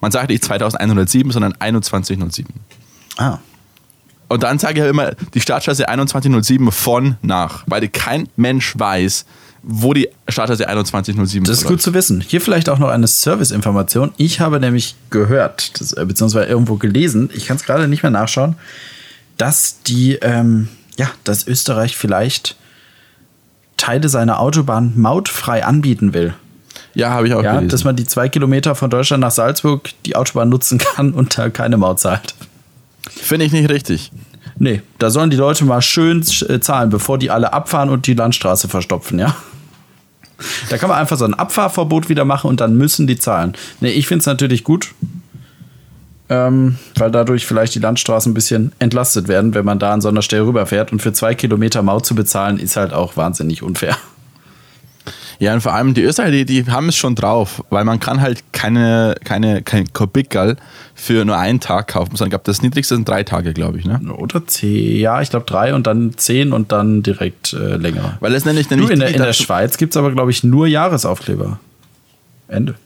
[0.00, 2.46] Man sagt nicht 2107, sondern 2107.
[3.18, 3.38] ah.
[4.28, 9.26] Und dann sage ich immer die Startstraße 2107 von nach, weil kein Mensch weiß,
[9.62, 12.20] wo die Startserie 2107 Das ist gut zu wissen.
[12.20, 14.12] Hier vielleicht auch noch eine Service-Information.
[14.16, 18.10] Ich habe nämlich gehört, das, äh, beziehungsweise irgendwo gelesen, ich kann es gerade nicht mehr
[18.10, 18.56] nachschauen,
[19.36, 22.56] dass die, ähm, ja, dass Österreich vielleicht
[23.76, 26.34] Teile seiner Autobahn mautfrei anbieten will.
[26.94, 27.68] Ja, habe ich auch Ja, gelesen.
[27.70, 31.50] dass man die zwei Kilometer von Deutschland nach Salzburg die Autobahn nutzen kann und da
[31.50, 32.34] keine Maut zahlt.
[33.10, 34.12] Finde ich nicht richtig.
[34.58, 38.14] Nee, da sollen die Leute mal schön äh, zahlen, bevor die alle abfahren und die
[38.14, 39.34] Landstraße verstopfen, ja.
[40.70, 43.54] Da kann man einfach so ein Abfahrverbot wieder machen und dann müssen die zahlen.
[43.80, 44.94] Nee, ich finde es natürlich gut,
[46.28, 50.08] ähm, weil dadurch vielleicht die Landstraßen ein bisschen entlastet werden, wenn man da an so
[50.08, 50.92] einer Stelle rüberfährt.
[50.92, 53.96] Und für zwei Kilometer Maut zu bezahlen, ist halt auch wahnsinnig unfair.
[55.42, 58.20] Ja, und vor allem die Österreicher, die, die haben es schon drauf, weil man kann
[58.20, 60.54] halt keine, keine, kein Kubikal
[60.94, 63.84] für nur einen Tag kaufen, sondern ich glaube, das niedrigste sind drei Tage, glaube ich,
[63.84, 64.00] ne?
[64.16, 68.18] Oder zehn, ja, ich glaube drei und dann zehn und dann direkt äh, länger.
[68.20, 70.30] Weil das nenne ich Du, nämlich in der, in der Schweiz gibt es aber, glaube
[70.30, 71.58] ich, nur Jahresaufkleber.
[72.46, 72.76] Ende.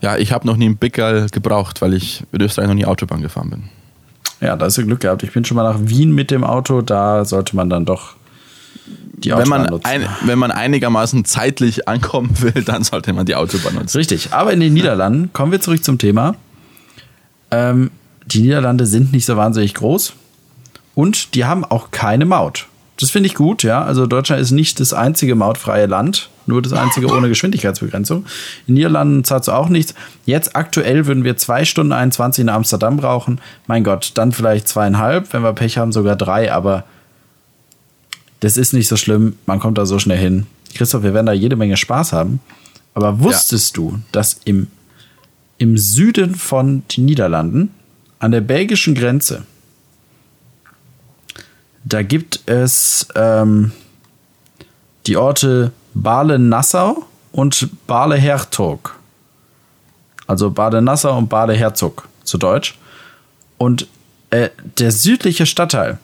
[0.00, 3.20] Ja, ich habe noch nie einen Bickerl gebraucht, weil ich in Österreich noch nie Autobahn
[3.20, 3.64] gefahren bin.
[4.40, 5.22] Ja, da hast du Glück gehabt.
[5.24, 6.80] Ich bin schon mal nach Wien mit dem Auto.
[6.80, 8.16] Da sollte man dann doch
[9.22, 13.96] Wenn man, ein, wenn man einigermaßen zeitlich ankommen will, dann sollte man die Autobahn nutzen.
[13.96, 14.32] Richtig.
[14.32, 16.36] Aber in den Niederlanden, kommen wir zurück zum Thema.
[17.50, 17.90] Ähm,
[18.26, 20.14] die Niederlande sind nicht so wahnsinnig groß
[20.94, 22.66] und die haben auch keine Maut.
[23.00, 23.82] Das finde ich gut, ja.
[23.82, 28.24] Also Deutschland ist nicht das einzige mautfreie Land, nur das einzige ohne Geschwindigkeitsbegrenzung.
[28.68, 29.94] In Niederlanden zahlst du auch nichts.
[30.26, 33.40] Jetzt aktuell würden wir zwei Stunden 21 in Amsterdam brauchen.
[33.66, 36.84] Mein Gott, dann vielleicht zweieinhalb, wenn wir Pech haben, sogar drei, aber
[38.44, 39.38] das ist nicht so schlimm.
[39.46, 40.46] Man kommt da so schnell hin.
[40.74, 42.40] Christoph, wir werden da jede Menge Spaß haben.
[42.92, 44.66] Aber wusstest du, dass im,
[45.56, 47.70] im Süden von den Niederlanden,
[48.18, 49.44] an der belgischen Grenze,
[51.84, 53.72] da gibt es ähm,
[55.06, 57.02] die Orte Bale-Nassau
[57.32, 58.94] und Bale-Hertog.
[60.26, 62.78] Also Bade-Nassau und Bade-Herzog zu Deutsch.
[63.56, 63.86] Und
[64.28, 65.98] äh, der südliche Stadtteil,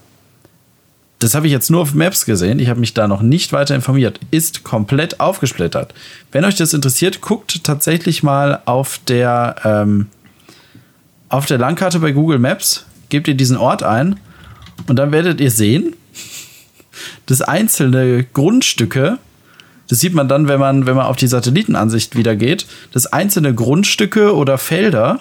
[1.21, 3.75] das habe ich jetzt nur auf Maps gesehen, ich habe mich da noch nicht weiter
[3.75, 5.93] informiert, ist komplett aufgesplittert.
[6.33, 10.07] Wenn euch das interessiert, guckt tatsächlich mal auf der, ähm,
[11.29, 14.19] auf der Landkarte bei Google Maps, gebt ihr diesen Ort ein
[14.87, 15.95] und dann werdet ihr sehen,
[17.27, 19.19] dass einzelne Grundstücke,
[19.89, 23.55] das sieht man dann, wenn man, wenn man auf die Satellitenansicht wieder geht, dass einzelne
[23.55, 25.21] Grundstücke oder Felder,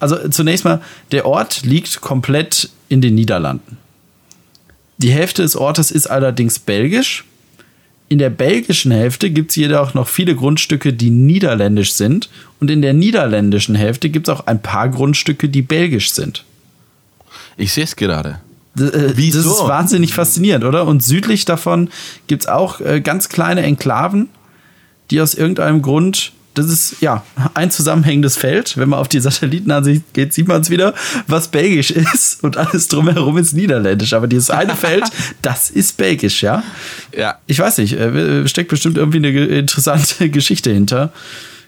[0.00, 3.83] also zunächst mal, der Ort liegt komplett in den Niederlanden.
[5.04, 7.24] Die Hälfte des Ortes ist allerdings belgisch.
[8.08, 12.30] In der belgischen Hälfte gibt es jedoch noch viele Grundstücke, die niederländisch sind.
[12.58, 16.46] Und in der niederländischen Hälfte gibt es auch ein paar Grundstücke, die belgisch sind.
[17.58, 18.40] Ich sehe es gerade.
[18.74, 19.42] D- äh, Wieso?
[19.42, 20.86] Das ist wahnsinnig faszinierend, oder?
[20.86, 21.90] Und südlich davon
[22.26, 24.30] gibt es auch äh, ganz kleine Enklaven,
[25.10, 28.76] die aus irgendeinem Grund, das ist ja ein zusammenhängendes Feld.
[28.76, 30.94] Wenn man auf die Satellitenansicht geht, sieht man es wieder,
[31.26, 34.12] was belgisch ist und alles drumherum ist niederländisch.
[34.14, 35.04] Aber dieses eine Feld,
[35.42, 36.62] das ist belgisch, ja?
[37.16, 37.38] Ja.
[37.46, 41.12] Ich weiß nicht, äh, steckt bestimmt irgendwie eine interessante Geschichte hinter.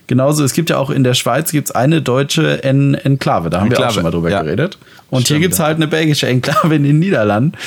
[0.07, 3.71] Genauso, es gibt ja auch in der Schweiz gibt's eine deutsche en Enklave, da haben
[3.71, 4.43] wir auch Enklave, schon mal drüber ja.
[4.43, 4.79] geredet.
[5.11, 5.65] Und hier Stimmt, gibt's ja.
[5.65, 7.59] halt eine belgische Enklave in den Niederlanden.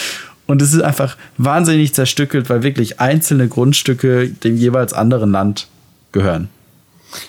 [0.45, 5.67] Und es ist einfach wahnsinnig zerstückelt, weil wirklich einzelne Grundstücke dem jeweils anderen Land
[6.12, 6.49] gehören.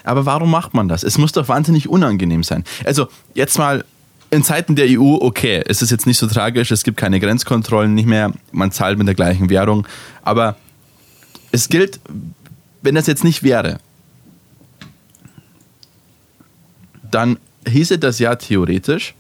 [0.05, 1.03] Aber warum macht man das?
[1.03, 2.65] Es muss doch wahnsinnig unangenehm sein.
[2.85, 3.85] Also, jetzt mal
[4.31, 7.95] in Zeiten der EU, okay, es ist jetzt nicht so tragisch, es gibt keine Grenzkontrollen
[7.95, 9.87] nicht mehr, man zahlt mit der gleichen Währung.
[10.23, 10.57] Aber
[11.51, 12.01] es gilt,
[12.83, 13.79] wenn das jetzt nicht wäre,
[17.11, 19.15] dann hieße das ja theoretisch,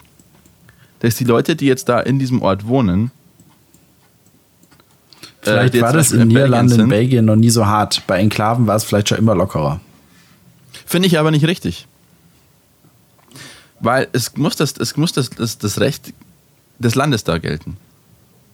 [1.01, 3.11] dass die Leute, die jetzt da in diesem Ort wohnen,
[5.43, 8.03] äh, Vielleicht jetzt war das in Niederlanden, in Belgien noch nie so hart.
[8.07, 9.81] Bei Enklaven war es vielleicht schon immer lockerer.
[10.87, 11.87] Finde ich aber nicht richtig.
[13.81, 16.13] Weil es muss das, es muss das, das, das Recht
[16.79, 17.77] des Landes da gelten.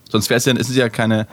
[0.09, 1.27] Sonst wäre es ja, es ist ja keine.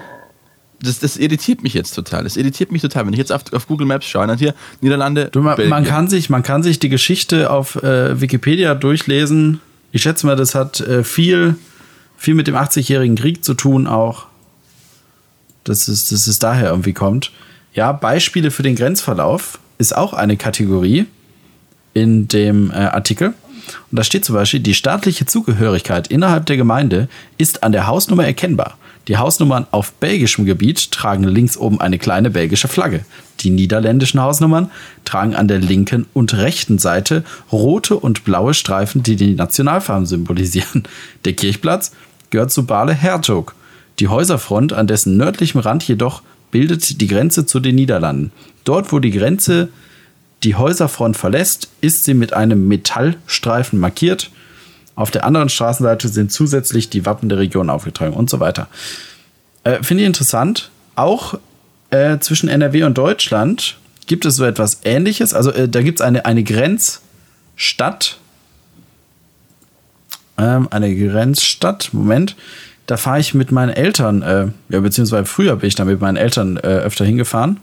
[0.82, 2.24] Das, das irritiert mich jetzt total.
[2.24, 3.06] Das irritiert mich total.
[3.06, 5.30] Wenn ich jetzt auf, auf Google Maps schaue, dann hier Niederlande.
[5.32, 9.62] Du, man, man, kann sich, man kann sich die Geschichte auf äh, Wikipedia durchlesen.
[9.92, 11.56] Ich schätze mal, das hat äh, viel,
[12.18, 14.26] viel mit dem 80-jährigen Krieg zu tun auch.
[15.64, 17.32] Dass es, dass es daher irgendwie kommt.
[17.74, 21.06] Ja, Beispiele für den Grenzverlauf ist auch eine Kategorie
[21.94, 23.34] in dem äh, Artikel.
[23.92, 28.26] Und da steht zum Beispiel, die staatliche Zugehörigkeit innerhalb der Gemeinde ist an der Hausnummer
[28.26, 28.78] erkennbar.
[29.10, 33.04] Die Hausnummern auf belgischem Gebiet tragen links oben eine kleine belgische Flagge.
[33.42, 34.72] Die niederländischen Hausnummern
[35.04, 40.84] tragen an der linken und rechten Seite rote und blaue Streifen, die die Nationalfarben symbolisieren.
[41.26, 41.92] Der Kirchplatz
[42.30, 43.56] gehört zu Bale Hertog.
[44.00, 48.32] Die Häuserfront an dessen nördlichem Rand jedoch bildet die Grenze zu den Niederlanden.
[48.64, 49.70] Dort, wo die Grenze
[50.44, 54.30] die Häuserfront verlässt, ist sie mit einem Metallstreifen markiert.
[54.96, 58.68] Auf der anderen Straßenseite sind zusätzlich die Wappen der Region aufgetragen und so weiter.
[59.64, 60.70] Äh, Finde ich interessant.
[60.96, 61.40] Auch
[61.90, 65.34] äh, zwischen NRW und Deutschland gibt es so etwas Ähnliches.
[65.34, 68.18] Also äh, da gibt es eine, eine Grenzstadt.
[70.38, 71.90] Ähm, eine Grenzstadt.
[71.94, 72.36] Moment.
[72.86, 76.18] Da fahre ich mit meinen Eltern, äh, ja, beziehungsweise früher bin ich da mit meinen
[76.18, 77.62] Eltern äh, öfter hingefahren.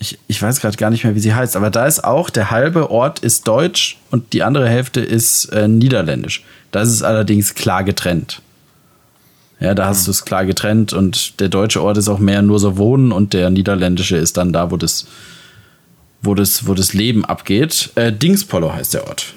[0.00, 2.50] Ich, ich weiß gerade gar nicht mehr, wie sie heißt, aber da ist auch, der
[2.50, 6.42] halbe Ort ist deutsch und die andere Hälfte ist äh, niederländisch.
[6.72, 8.40] Da ist es allerdings klar getrennt.
[9.60, 12.58] Ja, da hast du es klar getrennt und der deutsche Ort ist auch mehr nur
[12.58, 15.06] so Wohnen und der niederländische ist dann da, wo das,
[16.22, 17.90] wo das, wo das Leben abgeht.
[17.94, 19.34] Äh, Dingspollo heißt der Ort.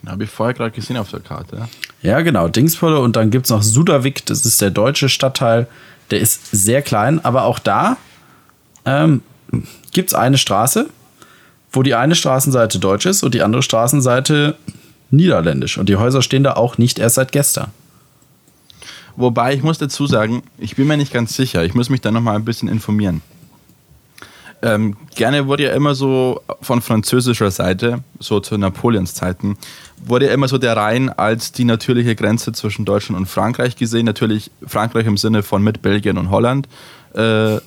[0.00, 1.68] Den habe ich vorher gerade gesehen auf der Karte.
[2.00, 5.68] Ja, genau, Dingspollo und dann gibt es noch Sudavik, das ist der deutsche Stadtteil.
[6.10, 7.96] Der ist sehr klein, aber auch da
[8.84, 9.22] ähm,
[9.92, 10.88] gibt es eine Straße,
[11.72, 14.56] wo die eine Straßenseite deutsch ist und die andere Straßenseite
[15.10, 15.78] niederländisch.
[15.78, 17.70] Und die Häuser stehen da auch nicht erst seit gestern.
[19.16, 21.64] Wobei ich muss dazu sagen, ich bin mir nicht ganz sicher.
[21.64, 23.22] Ich muss mich da nochmal ein bisschen informieren.
[24.62, 29.56] Ähm, gerne wurde ja immer so von französischer Seite, so zu Napoleons Zeiten,
[30.04, 34.04] wurde ja immer so der Rhein als die natürliche Grenze zwischen Deutschland und Frankreich gesehen.
[34.06, 36.68] Natürlich Frankreich im Sinne von mit Belgien und Holland.
[37.14, 37.58] Äh,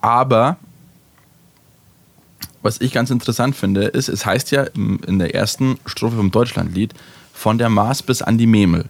[0.00, 0.56] aber
[2.62, 6.94] was ich ganz interessant finde, ist, es heißt ja in der ersten Strophe vom Deutschlandlied
[7.34, 8.86] von der Maas bis an die Memel.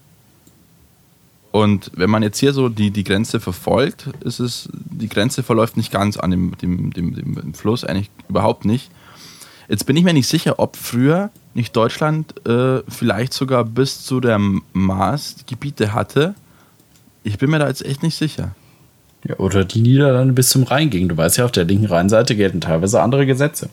[1.55, 5.77] Und wenn man jetzt hier so die, die Grenze verfolgt, ist es, die Grenze verläuft
[5.77, 8.91] nicht ganz an dem, dem, dem, dem Fluss, eigentlich überhaupt nicht.
[9.69, 14.19] Jetzt bin ich mir nicht sicher, ob früher nicht Deutschland äh, vielleicht sogar bis zu
[14.19, 14.41] der
[14.73, 16.35] Maas Gebiete hatte.
[17.23, 18.57] Ich bin mir da jetzt echt nicht sicher.
[19.23, 21.09] Ja, oder die Niederlande bis zum Rhein gingen.
[21.09, 23.71] Du weißt ja, auf der linken Rheinseite gelten teilweise andere Gesetze.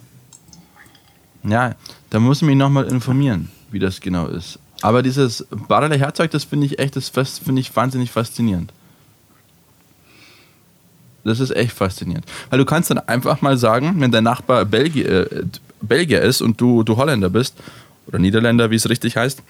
[1.43, 1.73] Ja,
[2.11, 4.59] da muss ich mich nochmal informieren, wie das genau ist.
[4.81, 8.73] Aber dieses Badeler Herzog, das finde ich echt, das finde ich wahnsinnig faszinierend.
[11.23, 12.25] Das ist echt faszinierend.
[12.49, 15.43] Weil du kannst dann einfach mal sagen, wenn dein Nachbar Belgier, äh,
[15.81, 17.55] Belgier ist und du, du Holländer bist,
[18.07, 19.41] oder Niederländer, wie es richtig heißt,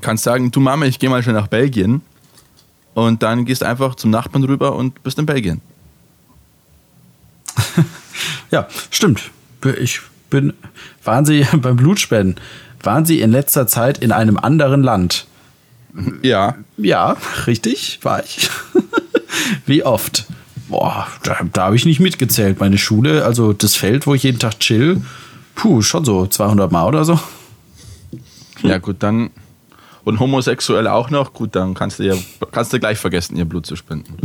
[0.00, 2.02] kannst sagen, du Mama, ich gehe mal schnell nach Belgien
[2.94, 5.60] und dann gehst einfach zum Nachbarn rüber und bist in Belgien.
[8.50, 9.30] ja, stimmt.
[9.78, 10.52] Ich bin.
[11.24, 12.40] Sie beim Blutspenden?
[12.84, 15.26] Waren Sie in letzter Zeit in einem anderen Land?
[16.22, 16.56] Ja.
[16.76, 17.16] Ja,
[17.46, 18.50] richtig, war ich.
[19.66, 20.26] Wie oft?
[20.68, 22.60] Boah, da, da habe ich nicht mitgezählt.
[22.60, 25.02] Meine Schule, also das Feld, wo ich jeden Tag chill,
[25.54, 27.18] puh, schon so 200 Mal oder so.
[28.62, 29.30] Ja, gut, dann
[30.04, 32.14] und homosexuell auch noch, gut, dann kannst du ja
[32.50, 34.16] kannst du gleich vergessen, ihr Blut zu spenden.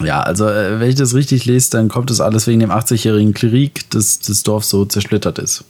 [0.00, 3.34] Ja, also äh, wenn ich das richtig lese, dann kommt das alles wegen dem 80-jährigen
[3.34, 5.64] Krieg, dass das Dorf so zersplittert ist.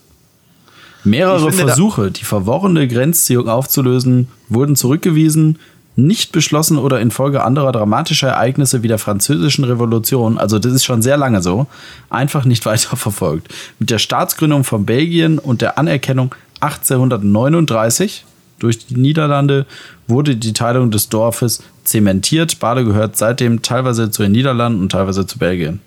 [1.05, 5.59] Mehrere Versuche, die verworrene Grenzziehung aufzulösen, wurden zurückgewiesen,
[5.97, 11.03] nicht beschlossen oder infolge anderer dramatischer Ereignisse wie der Französischen Revolution, also das ist schon
[11.03, 11.67] sehr lange so,
[12.09, 13.53] einfach nicht weiter verfolgt.
[13.79, 18.25] Mit der Staatsgründung von Belgien und der Anerkennung 1839
[18.59, 19.67] durch die Niederlande
[20.07, 22.59] wurde die Teilung des Dorfes zementiert.
[22.59, 25.81] Bade gehört seitdem teilweise zu den Niederlanden und teilweise zu Belgien.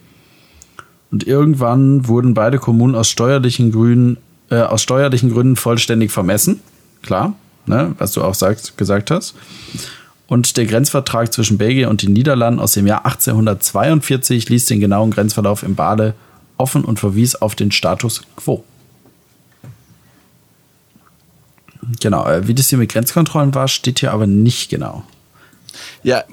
[1.11, 4.17] Und irgendwann wurden beide Kommunen aus steuerlichen, Grünen,
[4.51, 6.59] äh, aus steuerlichen Gründen vollständig vermessen.
[7.01, 7.33] Klar,
[7.65, 9.33] ne, was du auch sagst, gesagt hast.
[10.27, 15.11] Und der Grenzvertrag zwischen Belgien und den Niederlanden aus dem Jahr 1842 ließ den genauen
[15.11, 16.13] Grenzverlauf im Bade
[16.57, 18.63] offen und verwies auf den Status quo.
[21.99, 25.03] Genau, äh, wie das hier mit Grenzkontrollen war, steht hier aber nicht genau.
[26.03, 26.23] Ja,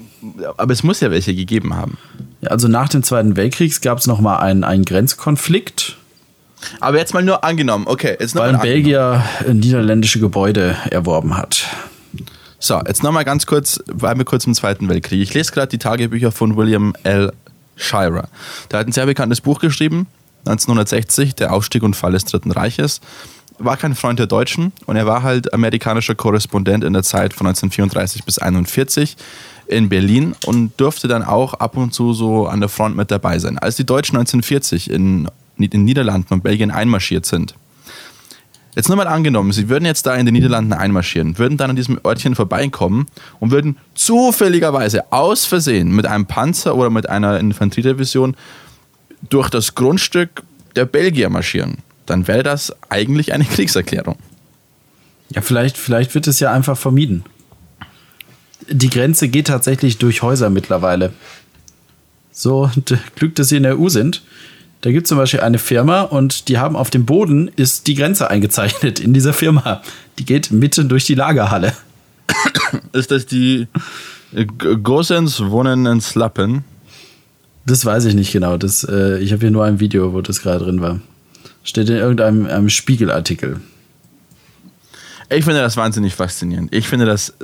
[0.57, 1.99] aber es muss ja welche gegeben haben.
[2.41, 5.97] Ja, also nach dem Zweiten Weltkrieg gab es nochmal einen, einen Grenzkonflikt.
[6.81, 8.17] Aber jetzt mal nur angenommen, okay.
[8.19, 11.67] Jetzt weil ein Belgier niederländische Gebäude erworben hat.
[12.59, 15.21] So, jetzt nochmal ganz kurz, bleiben wir kurz im Zweiten Weltkrieg.
[15.23, 17.33] Ich lese gerade die Tagebücher von William L.
[17.77, 18.29] Shirer.
[18.71, 20.09] Der hat ein sehr bekanntes Buch geschrieben,
[20.41, 23.01] 1960, Der Aufstieg und Fall des Dritten Reiches
[23.59, 27.47] war kein Freund der Deutschen und er war halt amerikanischer Korrespondent in der Zeit von
[27.47, 29.17] 1934 bis 1941
[29.67, 33.39] in Berlin und durfte dann auch ab und zu so an der Front mit dabei
[33.39, 33.59] sein.
[33.59, 35.29] Als die Deutschen 1940 in,
[35.65, 37.55] in den Niederlanden und Belgien einmarschiert sind,
[38.77, 41.75] Jetzt nur mal angenommen, sie würden jetzt da in den Niederlanden einmarschieren, würden dann an
[41.75, 43.07] diesem Örtchen vorbeikommen
[43.41, 48.37] und würden zufälligerweise aus Versehen mit einem Panzer oder mit einer Infanteriedivision
[49.31, 50.45] durch das Grundstück
[50.77, 51.79] der Belgier marschieren
[52.09, 54.17] dann wäre das eigentlich eine Kriegserklärung.
[55.31, 57.25] Ja, vielleicht, vielleicht wird es ja einfach vermieden.
[58.69, 61.13] Die Grenze geht tatsächlich durch Häuser mittlerweile.
[62.33, 62.71] So,
[63.17, 64.23] Glück, dass sie in der EU sind.
[64.81, 67.95] Da gibt es zum Beispiel eine Firma und die haben auf dem Boden ist die
[67.95, 69.83] Grenze eingezeichnet in dieser Firma.
[70.19, 71.73] Die geht mitten durch die Lagerhalle.
[72.93, 73.67] Ist das die
[74.35, 76.65] äh, Gosens wohnen in Slappen?
[77.67, 78.57] Das weiß ich nicht genau.
[78.57, 81.01] Das, äh, ich habe hier nur ein Video, wo das gerade drin war.
[81.65, 83.61] Steht in irgendeinem einem Spiegelartikel.
[85.29, 86.75] Ich finde das wahnsinnig faszinierend.
[86.75, 87.35] Ich finde das,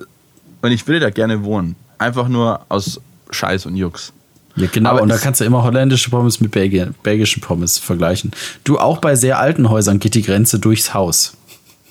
[0.63, 1.77] und ich würde da gerne wohnen.
[1.99, 4.13] Einfach nur aus Scheiß und Jux.
[4.57, 4.91] Ja, genau.
[4.91, 8.31] Aber und da kannst du immer holländische Pommes mit Belgi belgischen Pommes vergleichen.
[8.63, 11.37] Du, auch bei sehr alten Häusern geht die Grenze durchs Haus.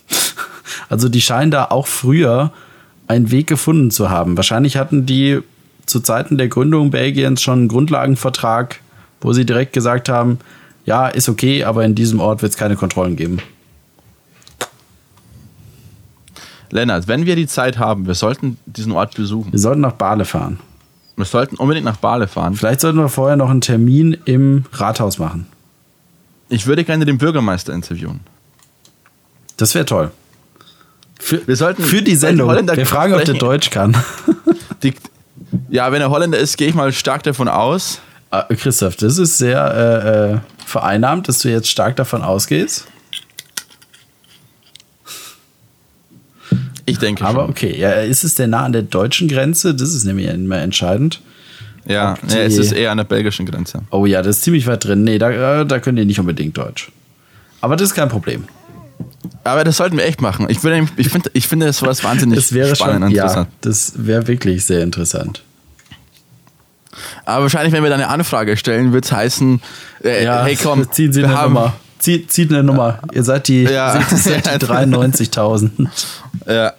[0.90, 2.52] Also die scheinen da auch früher
[3.08, 4.38] einen Weg gefunden zu haben.
[4.38, 5.40] Wahrscheinlich hatten die
[5.86, 8.80] zu Zeiten der Gründung Belgiens schon einen Grundlagenvertrag,
[9.22, 10.40] wo sie direkt gesagt haben,
[10.86, 13.40] ja, ist okay, aber in diesem Ort wird es keine Kontrollen geben.
[16.72, 19.52] Lennart, wenn wir die Zeit haben, wir sollten diesen Ort besuchen.
[19.52, 20.60] Wir sollten nach Bale fahren.
[21.16, 22.56] Wir sollten unbedingt nach Bale fahren.
[22.56, 25.46] Vielleicht sollten wir vorher noch einen Termin im Rathaus machen.
[26.50, 28.22] Ich würde gerne den Bürgermeister interviewen.
[29.58, 30.12] Das wäre toll.
[31.20, 32.50] Für, Wir sollten- für die Sendung.
[32.50, 33.96] Holländer Wir fragen, ob der sprechen- Deutsch kann.
[34.84, 34.94] Die,
[35.70, 38.02] ja, wenn er Holländer ist, gehe ich mal stark davon aus.
[38.32, 42.88] Ah, Christoph, das ist sehr äh, äh, vereinnahmt, dass du jetzt stark davon ausgehst.
[46.86, 47.50] Ich denke Aber schon.
[47.52, 49.74] okay, ja, ist es denn nah an der deutschen Grenze?
[49.74, 51.22] Das ist nämlich immer entscheidend.
[51.86, 53.84] Ja, nee, es die- ist eher an der belgischen Grenze.
[53.90, 55.04] Oh ja, das ist ziemlich weit drin.
[55.04, 56.92] Nee, da, äh, da könnt ihr nicht unbedingt Deutsch.
[57.62, 58.44] Aber das ist kein Problem.
[59.46, 60.46] Aber das sollten wir echt machen.
[60.50, 63.24] Ich, würde, ich, finde, ich finde das was wahnsinnig Das wäre spannend schon, und ja,
[63.24, 63.50] interessant.
[63.62, 65.44] das wäre wirklich sehr interessant.
[67.26, 69.62] Aber wahrscheinlich, wenn wir da eine Anfrage stellen, wird es heißen,
[70.04, 71.74] äh, Ja, hey komm, ziehen Sie wir haben, Nummer.
[72.04, 73.00] Zieht, zieht eine Nummer.
[73.14, 73.98] Ihr seid die, Ja.
[74.10, 75.88] seid die 93.000.
[76.46, 76.74] Ja.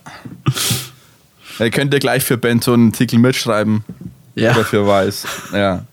[1.58, 3.84] Ihr könnt ihr gleich für Ben so einen Artikel mitschreiben.
[4.34, 4.50] Ja.
[4.52, 5.24] Oder für Weiß.
[5.54, 5.84] Ja.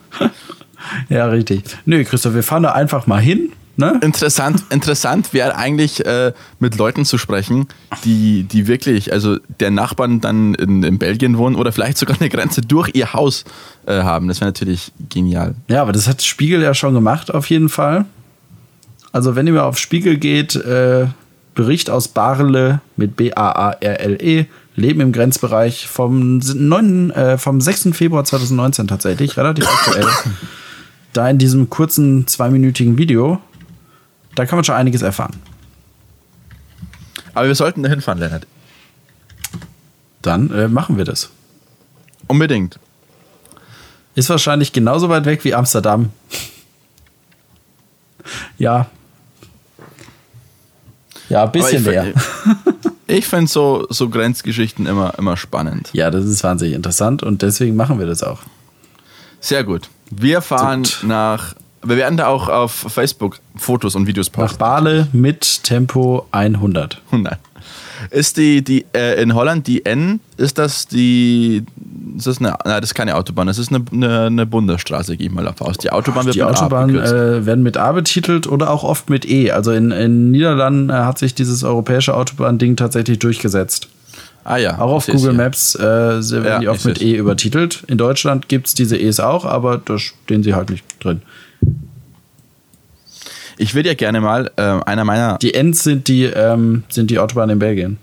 [1.09, 1.63] Ja, richtig.
[1.85, 3.53] Nö, Christoph, wir fahren da einfach mal hin.
[3.81, 3.99] Ne?
[4.03, 7.67] Interessant, interessant wäre eigentlich äh, mit Leuten zu sprechen,
[8.05, 12.29] die, die wirklich, also der Nachbarn dann in, in Belgien wohnen oder vielleicht sogar eine
[12.29, 13.45] Grenze durch ihr Haus
[13.87, 14.29] äh, haben.
[14.29, 15.55] Das wäre natürlich genial.
[15.69, 18.05] Ja, aber das hat Spiegel ja schon gemacht, auf jeden Fall.
[19.13, 21.07] Also, wenn ihr mal auf Spiegel geht, äh,
[21.55, 24.45] Bericht aus Barle mit B-A-A-R-L-E,
[24.77, 27.89] Leben im Grenzbereich vom, 9, äh, vom 6.
[27.93, 30.07] Februar 2019 tatsächlich, relativ aktuell.
[31.13, 33.41] Da in diesem kurzen zweiminütigen Video,
[34.41, 35.37] da kann man schon einiges erfahren.
[37.35, 38.47] Aber wir sollten da hinfahren, Lennart.
[40.23, 41.29] Dann äh, machen wir das.
[42.27, 42.79] Unbedingt.
[44.15, 46.09] Ist wahrscheinlich genauso weit weg wie Amsterdam.
[48.59, 48.87] ja.
[51.29, 51.87] Ja, ein bisschen.
[51.87, 55.91] Ich, ich finde so, so Grenzgeschichten immer, immer spannend.
[55.93, 58.41] Ja, das ist wahnsinnig interessant und deswegen machen wir das auch.
[59.39, 59.91] Sehr gut.
[60.11, 61.01] Wir fahren Gut.
[61.03, 61.55] nach.
[61.83, 64.59] Wir werden da auch auf Facebook Fotos und Videos Nach posten.
[64.59, 67.01] Bale mit Tempo 100.
[67.11, 67.39] 100.
[68.11, 71.65] Ist die, die äh, in Holland die N, ist das die,
[72.17, 75.27] ist das eine, nein, das ist keine Autobahn, das ist eine, eine, eine Bundesstraße, gehe
[75.27, 75.77] ich mal davon aus.
[75.79, 79.29] Die Autobahn wird Die mit Autobahnen äh, werden mit A betitelt oder auch oft mit
[79.29, 79.51] E.
[79.51, 83.89] Also in, in Niederlanden äh, hat sich dieses europäische Autobahn-Ding tatsächlich durchgesetzt.
[84.45, 84.79] ah ja.
[84.79, 85.35] Auch auf Google.
[85.35, 87.03] Maps äh, werden Ja, die oft mit.
[87.03, 87.85] E übertitelt.
[87.87, 91.21] In Deutschland gibt es diese E's auch, aber da stehen sie halt nicht drin.
[93.61, 97.19] Ich würde ja gerne mal, äh, einer meiner, Die Ns sind die, ähm, sind die
[97.19, 97.99] Autobahnen in Belgien.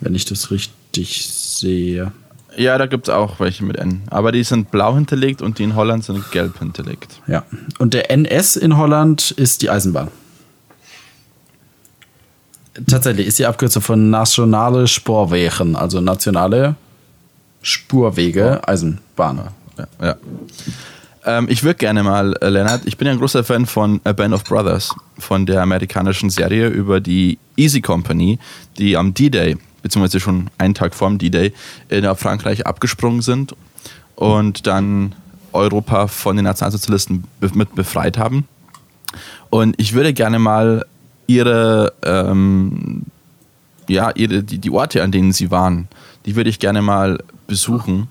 [0.00, 2.10] Wenn ich das richtig sehe.
[2.56, 5.62] ja, da gibt es auch welche mit N, aber die sind blau hinterlegt und die
[5.62, 7.20] in Holland sind gelb hinterlegt.
[7.28, 7.44] Ja.
[7.78, 10.08] Und der NS in Holland ist die Eisenbahn.
[12.88, 16.74] Tatsächlich ist die Abkürzung von Nationale Spoorwegen, also nationale
[17.62, 19.50] Spurwege, Eisenbahn.
[19.78, 20.16] Ja, ja.
[21.24, 24.12] Ähm, ich würde gerne mal, äh, Lennart, ich bin ja ein großer Fan von A
[24.12, 28.38] Band of Brothers, von der amerikanischen Serie über die Easy Company,
[28.78, 31.52] die am D-Day, beziehungsweise schon einen Tag vorm D-Day,
[31.88, 33.54] in Frankreich abgesprungen sind
[34.16, 35.14] und dann
[35.52, 38.46] Europa von den Nationalsozialisten be mit befreit haben.
[39.50, 40.86] Und ich würde gerne mal
[41.26, 43.02] ihre, ähm,
[43.88, 45.88] ja, ihre, die, die Orte, an denen sie waren,
[46.26, 48.08] die würde ich gerne mal besuchen.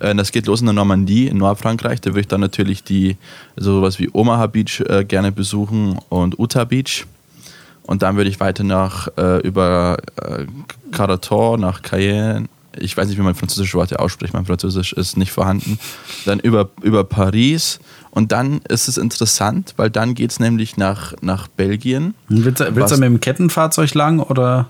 [0.00, 2.00] Äh, Das geht los in der Normandie in Nordfrankreich.
[2.00, 3.16] Da würde ich dann natürlich die
[3.56, 7.06] sowas wie Omaha Beach äh, gerne besuchen und Utah Beach.
[7.82, 10.46] Und dann würde ich weiter nach äh, über äh,
[10.92, 15.30] Carator nach Cayenne ich weiß nicht, wie man französische Worte ausspricht, mein Französisch ist nicht
[15.30, 15.78] vorhanden.
[16.24, 17.78] Dann über, über Paris
[18.10, 22.14] und dann ist es interessant, weil dann geht es nämlich nach, nach Belgien.
[22.28, 24.66] Willst, du- willst du mit dem Kettenfahrzeug lang oder?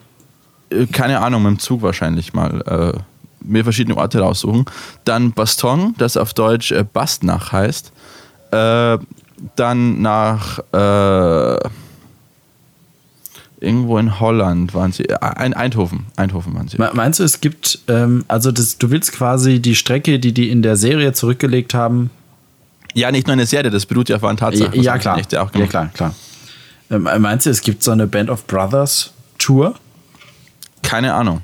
[0.69, 3.01] Äh, keine Ahnung, mit dem Zug wahrscheinlich mal äh,
[3.45, 4.65] mir verschiedene Orte raussuchen.
[5.05, 7.93] Dann Baston, das auf Deutsch äh, Bastnach heißt.
[8.51, 8.99] Äh,
[9.57, 11.69] dann nach äh,
[13.61, 15.05] irgendwo in Holland waren sie.
[15.09, 16.07] Äh, Ein, Eindhoven.
[16.17, 16.79] Eindhoven waren sie.
[16.79, 20.51] Me- Meinst du, es gibt, ähm, also das, du willst quasi die Strecke, die die
[20.51, 22.11] in der Serie zurückgelegt haben?
[22.95, 24.77] Ja, nicht nur eine Serie, das beruht ja auf einer Tatsache.
[24.79, 25.17] ja, klar.
[25.19, 26.15] Auch ja, klar, klar.
[26.91, 29.75] Ähm, meinst du, es gibt so eine Band of Brothers Tour?
[30.83, 31.41] Keine Ahnung.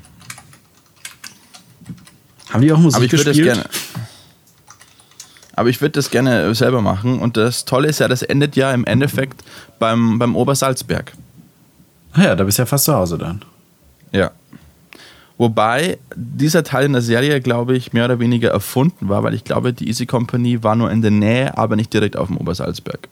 [2.51, 3.55] Haben die auch Musik Aber ich würde das gespielt?
[3.55, 3.69] gerne.
[5.55, 7.19] Aber ich würde das gerne selber machen.
[7.19, 9.43] Und das Tolle ist ja, das endet ja im Endeffekt
[9.79, 11.13] beim, beim Obersalzberg.
[12.13, 13.41] Ah ja, da bist du ja fast zu Hause dann.
[14.11, 14.31] Ja.
[15.37, 19.43] Wobei dieser Teil in der Serie, glaube ich, mehr oder weniger erfunden war, weil ich
[19.43, 23.07] glaube, die Easy Company war nur in der Nähe, aber nicht direkt auf dem Obersalzberg.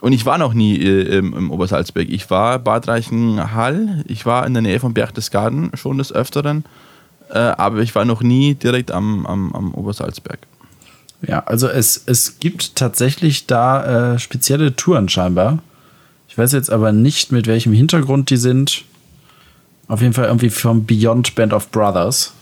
[0.00, 2.08] Und ich war noch nie äh, im, im Obersalzberg.
[2.08, 6.64] Ich war Bad Reichenhall, ich war in der Nähe von Berchtesgaden schon des Öfteren,
[7.30, 10.40] äh, aber ich war noch nie direkt am, am, am Obersalzberg.
[11.26, 15.58] Ja, also es, es gibt tatsächlich da äh, spezielle Touren scheinbar.
[16.28, 18.84] Ich weiß jetzt aber nicht, mit welchem Hintergrund die sind.
[19.88, 22.32] Auf jeden Fall irgendwie vom Beyond Band of Brothers.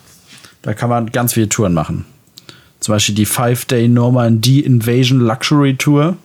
[0.62, 2.05] Da kann man ganz viele Touren machen.
[2.80, 6.16] Zum Beispiel die Five-Day Normandie Invasion Luxury Tour.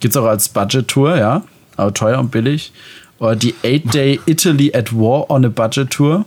[0.00, 1.42] Gibt's auch als Budget-Tour, ja.
[1.76, 2.72] Aber teuer und billig.
[3.18, 6.24] Oder die Eight-Day Italy at War on a Budget Tour.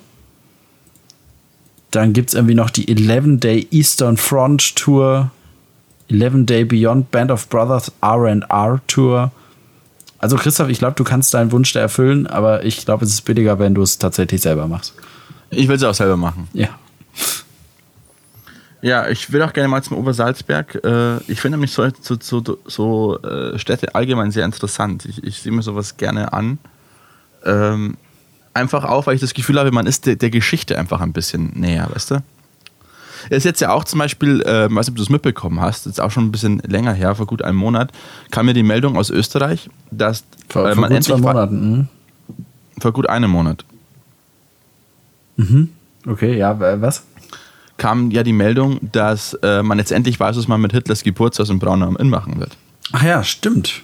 [1.95, 5.31] Dann gibt's irgendwie noch die 11-Day Eastern Front Tour.
[6.09, 9.31] 11-Day Beyond Band of Brothers R&R Tour.
[10.17, 13.21] Also Christoph, ich glaube, du kannst deinen Wunsch da erfüllen, aber ich glaube, es ist
[13.21, 14.93] billiger, wenn du es tatsächlich selber machst.
[15.49, 16.47] Ich will es auch selber machen.
[16.53, 16.69] Ja.
[18.81, 20.83] Ja, ich will auch gerne mal zum Obersalzberg.
[20.83, 25.05] Äh, Ich finde nämlich so, so, so, so äh, Städte allgemein sehr interessant.
[25.05, 26.57] Ich, ich sehe mir sowas gerne an.
[28.55, 31.11] Ähm, Einfach auch, weil ich das Gefühl habe, man ist der, der Geschichte einfach ein
[31.13, 32.15] bisschen näher, weißt du?
[33.29, 35.85] Es ist jetzt ja auch zum Beispiel, äh, weiß nicht, ob du es mitbekommen hast,
[35.85, 37.91] jetzt auch schon ein bisschen länger her, vor gut einem Monat,
[38.31, 41.71] kam mir die Meldung aus Österreich, dass Vor, äh, vor man gut zwei Monaten.
[41.71, 41.87] mhm.
[42.79, 43.63] vor gut einem Monat
[46.05, 47.03] Okay, ja, wa- was?
[47.77, 51.49] kam ja die Meldung, dass äh, man jetzt endlich weiß, was man mit Hitlers Geburtshaus
[51.49, 52.55] in Braunau am Inn machen wird.
[52.91, 53.81] Ach ja, stimmt.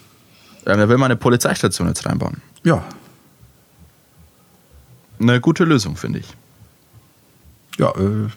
[0.65, 2.41] Äh, da will man eine Polizeistation jetzt reinbauen.
[2.63, 2.84] Ja.
[5.20, 6.28] Eine gute Lösung, finde ich.
[7.78, 8.30] Ja, äh,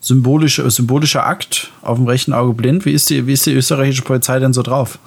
[0.00, 2.84] symbolische, symbolischer Akt auf dem rechten Auge blind.
[2.84, 4.98] Wie ist die, wie ist die österreichische Polizei denn so drauf?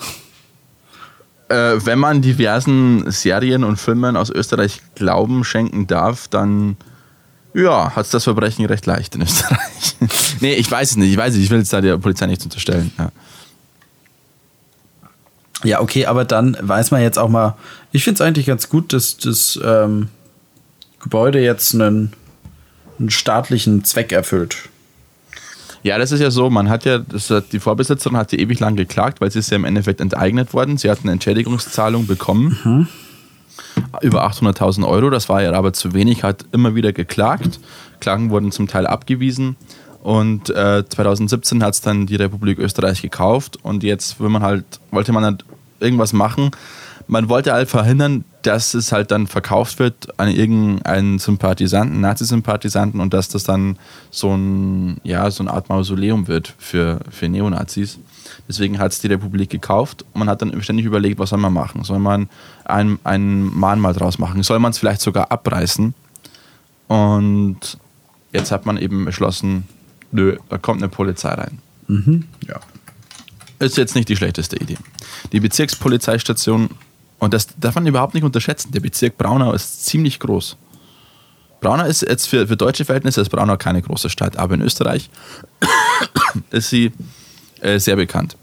[1.49, 6.77] Äh, wenn man diversen Serien und Filmen aus Österreich Glauben schenken darf, dann
[7.53, 9.95] ja, hat es das Verbrechen recht leicht in Österreich.
[10.39, 11.11] nee, ich weiß es nicht.
[11.11, 11.45] Ich weiß es nicht.
[11.45, 12.91] Ich will jetzt da der Polizei nichts unterstellen.
[12.97, 13.11] Ja.
[15.63, 17.55] Ja, okay, aber dann weiß man jetzt auch mal,
[17.93, 20.09] ich finde es eigentlich ganz gut, dass das ähm,
[21.03, 22.13] Gebäude jetzt einen,
[22.97, 24.69] einen staatlichen Zweck erfüllt.
[25.83, 28.77] Ja, das ist ja so, man hat ja, hat, die Vorbesitzerin hat ja ewig lang
[28.77, 30.77] geklagt, weil sie ist ja im Endeffekt enteignet worden.
[30.77, 32.87] Sie hat eine Entschädigungszahlung bekommen.
[34.01, 37.59] Über 800.000 Euro, das war ihr aber zu wenig, hat immer wieder geklagt.
[37.99, 39.57] Klagen wurden zum Teil abgewiesen.
[40.01, 44.65] Und äh, 2017 hat es dann die Republik Österreich gekauft und jetzt will man halt,
[44.91, 45.45] wollte man halt
[45.79, 46.51] irgendwas machen.
[47.07, 53.13] Man wollte halt verhindern, dass es halt dann verkauft wird an irgendeinen Sympathisanten, Nazi-Sympathisanten und
[53.13, 53.77] dass das dann
[54.11, 57.99] so, ein, ja, so eine Art Mausoleum wird für, für Neonazis.
[58.47, 61.53] Deswegen hat es die Republik gekauft und man hat dann ständig überlegt, was soll man
[61.53, 61.83] machen?
[61.83, 62.29] Soll man
[62.65, 64.43] ein, ein Mahnmal draus machen?
[64.43, 65.93] Soll man es vielleicht sogar abreißen?
[66.87, 67.77] Und
[68.33, 69.67] jetzt hat man eben beschlossen,
[70.11, 71.59] nö, da kommt eine Polizei rein.
[72.47, 72.59] Ja.
[73.59, 74.77] Ist jetzt nicht die schlechteste Idee.
[75.31, 76.69] Die Bezirkspolizeistation,
[77.23, 80.57] und das darf man überhaupt nicht unterschätzen, der Bezirk Braunau ist ziemlich groß.
[81.61, 85.09] Braunau ist jetzt für, für deutsche Verhältnisse ist Braunau keine große Stadt, aber in Österreich
[86.51, 86.91] ist sie
[87.61, 88.35] äh, sehr bekannt.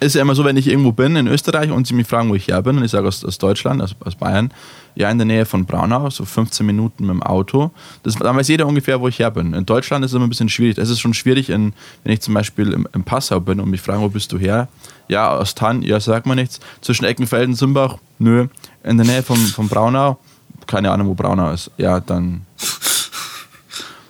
[0.00, 2.34] Ist ja immer so, wenn ich irgendwo bin in Österreich und sie mich fragen, wo
[2.34, 4.52] ich her bin, und ich sage aus, aus Deutschland, aus, aus Bayern,
[4.96, 7.70] ja, in der Nähe von Braunau, so 15 Minuten mit dem Auto.
[8.02, 9.54] Das, dann weiß jeder ungefähr, wo ich her bin.
[9.54, 10.78] In Deutschland ist es immer ein bisschen schwierig.
[10.78, 11.72] Es ist schon schwierig, in,
[12.04, 14.68] wenn ich zum Beispiel im, im Passau bin und mich fragen, wo bist du her?
[15.08, 16.60] Ja, aus Tann, ja, sag mal nichts.
[16.80, 18.46] Zwischen Eckenfelden, Simbach, nö.
[18.84, 20.18] In der Nähe von, von Braunau,
[20.66, 21.70] keine Ahnung, wo Braunau ist.
[21.76, 22.42] Ja, dann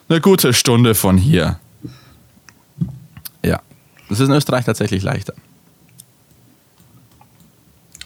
[0.08, 1.58] eine gute Stunde von hier.
[3.42, 3.60] Ja,
[4.08, 5.34] das ist in Österreich tatsächlich leichter.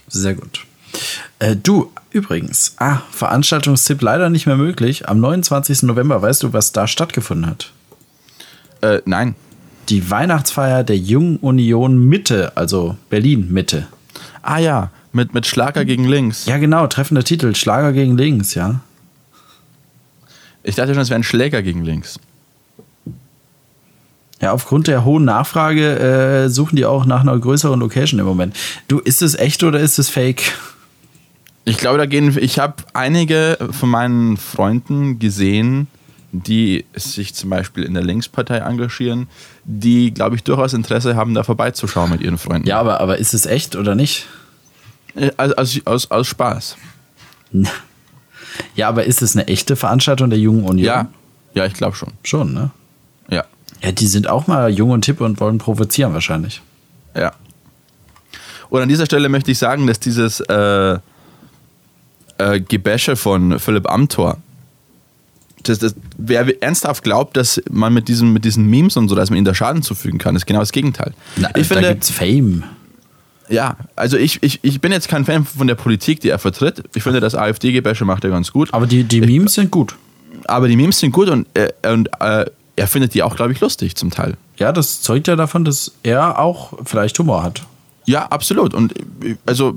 [0.09, 0.65] Sehr gut.
[1.39, 5.07] Äh, du, übrigens, ah, Veranstaltungstipp leider nicht mehr möglich.
[5.07, 5.83] Am 29.
[5.83, 7.71] November, weißt du, was da stattgefunden hat?
[8.81, 9.35] Äh, nein.
[9.89, 13.87] Die Weihnachtsfeier der Jungen Union Mitte, also Berlin Mitte.
[14.41, 16.45] Ah ja, mit, mit Schlager gegen links.
[16.45, 18.81] Ja, genau, treffender Titel, Schlager gegen links, ja.
[20.61, 22.19] Ich dachte schon, es wäre ein Schläger gegen links.
[24.41, 25.99] Ja, aufgrund der hohen Nachfrage
[26.45, 28.55] äh, suchen die auch nach einer größeren Location im Moment.
[28.87, 30.53] Du, ist es echt oder ist es fake?
[31.65, 32.35] Ich glaube, da gehen.
[32.39, 35.87] Ich habe einige von meinen Freunden gesehen,
[36.31, 39.27] die sich zum Beispiel in der Linkspartei engagieren,
[39.65, 42.67] die, glaube ich, durchaus Interesse haben, da vorbeizuschauen mit ihren Freunden.
[42.67, 44.27] Ja, aber, aber ist es echt oder nicht?
[45.15, 46.77] Äh, Also, aus, aus, aus Spaß.
[48.75, 50.85] Ja, aber ist es eine echte Veranstaltung der Jungen Union?
[50.85, 51.07] Ja,
[51.53, 52.09] ja, ich glaube schon.
[52.23, 52.71] Schon, ne?
[53.81, 56.61] Ja, die sind auch mal jung und tipp und wollen provozieren wahrscheinlich.
[57.15, 57.31] ja.
[58.69, 60.99] Und an dieser Stelle möchte ich sagen, dass dieses äh,
[62.37, 64.37] äh, Gebäsche von Philipp Amthor,
[65.63, 69.29] das, das, wer ernsthaft glaubt, dass man mit, diesem, mit diesen Memes und so, dass
[69.29, 71.13] man ihnen da Schaden zufügen kann, ist genau das Gegenteil.
[71.35, 72.63] Na, ich da finde, gibt's Fame.
[73.49, 76.83] Ja, also ich, ich, ich bin jetzt kein Fan von der Politik, die er vertritt.
[76.93, 78.71] Ich finde, das AfD-Gebäsche macht er ganz gut.
[78.73, 79.95] Aber die, die Memes sind gut.
[80.45, 82.45] Aber die Memes sind gut und, äh, und äh,
[82.79, 84.37] er findet die auch, glaube ich, lustig zum Teil.
[84.57, 87.63] Ja, das zeugt ja davon, dass er auch vielleicht Humor hat.
[88.05, 88.73] Ja, absolut.
[88.73, 88.93] Und
[89.45, 89.75] also,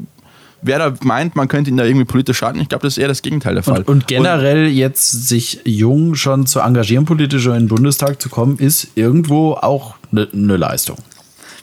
[0.63, 3.09] wer da meint, man könnte ihn da irgendwie politisch schaden, ich glaube, das ist eher
[3.09, 3.81] das Gegenteil der Fall.
[3.81, 8.59] Und, und generell jetzt sich jung schon zu engagieren, politisch in den Bundestag zu kommen,
[8.59, 10.97] ist irgendwo auch eine ne Leistung.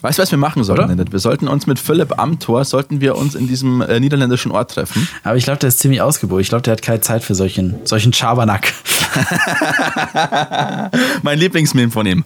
[0.01, 0.91] Weißt du, was wir machen sollten?
[0.91, 1.11] Oder?
[1.11, 5.09] Wir sollten uns mit Philipp Amthor, sollten wir uns in diesem äh, niederländischen Ort treffen.
[5.23, 6.41] Aber ich glaube, der ist ziemlich ausgebucht.
[6.41, 8.71] Ich glaube, der hat keine Zeit für solchen, solchen Schabernack.
[11.21, 12.23] mein Lieblingsmeme von ihm.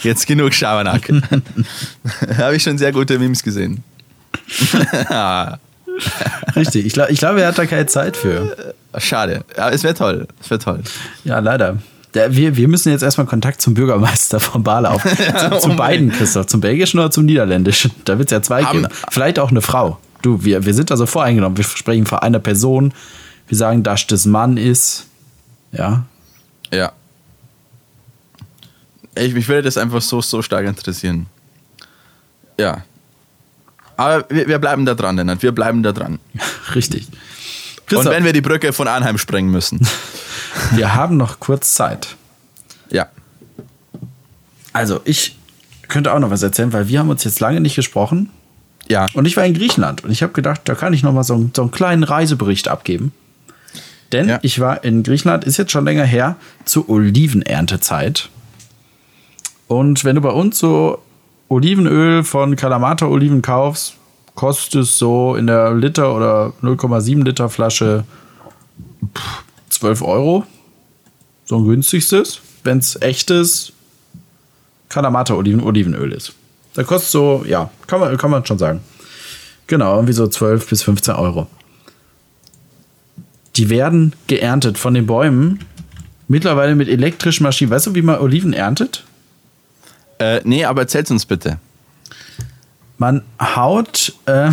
[0.00, 1.10] Jetzt genug Schabernack.
[2.38, 3.84] Habe ich schon sehr gute Memes gesehen.
[6.56, 6.86] Richtig.
[6.86, 8.74] Ich glaube, ich glaub, er hat da keine Zeit für.
[8.96, 9.44] Schade.
[9.56, 10.26] Aber es wäre toll.
[10.40, 10.80] Es wäre toll.
[11.24, 11.76] Ja, leider.
[12.14, 15.02] Der, wir, wir müssen jetzt erstmal Kontakt zum Bürgermeister von Bale auf.
[15.02, 16.46] Zu, zu oh beiden, Christoph.
[16.46, 17.92] Zum belgischen oder zum niederländischen.
[18.04, 18.94] Da wird es ja zwei Haben- geben.
[19.10, 19.98] Vielleicht auch eine Frau.
[20.22, 21.56] Du, wir, wir sind also voreingenommen.
[21.56, 22.92] Wir sprechen von einer Person.
[23.48, 25.06] Wir sagen, dass das Mann ist.
[25.72, 26.04] Ja.
[26.72, 26.92] Ja.
[29.14, 31.26] Ich, mich würde das einfach so, so stark interessieren.
[32.58, 32.84] Ja.
[33.96, 35.42] Aber wir, wir bleiben da dran, Lennart.
[35.42, 36.18] Wir bleiben da dran.
[36.74, 37.06] Richtig.
[37.08, 39.80] Und Christoph, wenn wir die Brücke von Arnheim sprengen müssen.
[40.72, 42.16] wir haben noch kurz Zeit.
[42.90, 43.06] Ja.
[44.72, 45.36] Also, ich
[45.88, 48.30] könnte auch noch was erzählen, weil wir haben uns jetzt lange nicht gesprochen.
[48.88, 49.08] Ja.
[49.14, 51.34] Und ich war in Griechenland und ich habe gedacht, da kann ich noch mal so,
[51.34, 53.12] einen- so einen kleinen Reisebericht abgeben.
[54.12, 54.38] Denn Ja.
[54.42, 58.28] ich war in Griechenland, ist jetzt schon länger her, zur Olivenerntezeit.
[59.68, 61.00] Und wenn du bei uns so
[61.48, 63.94] Olivenöl von Kalamata Oliven kaufst,
[64.34, 68.04] kostet es so in der Liter oder 0,7 Liter Flasche
[69.80, 70.46] 12 Euro.
[71.46, 72.40] So ein günstigstes.
[72.62, 73.72] Wenn es echtes
[74.90, 76.34] Kalamata Oliven Olivenöl ist.
[76.74, 78.80] Da kostet so, ja, kann man, kann man schon sagen.
[79.66, 81.46] Genau, irgendwie so 12 bis 15 Euro.
[83.56, 85.64] Die werden geerntet von den Bäumen.
[86.28, 87.70] Mittlerweile mit elektrischen Maschinen.
[87.70, 89.04] Weißt du, wie man Oliven erntet?
[90.18, 91.58] Äh, nee, aber erzähl's uns bitte.
[92.98, 94.50] Man haut, äh,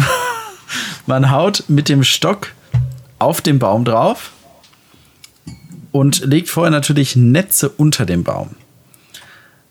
[1.06, 2.54] man haut mit dem Stock
[3.20, 4.32] auf den Baum drauf
[5.98, 8.50] und legt vorher natürlich Netze unter dem Baum.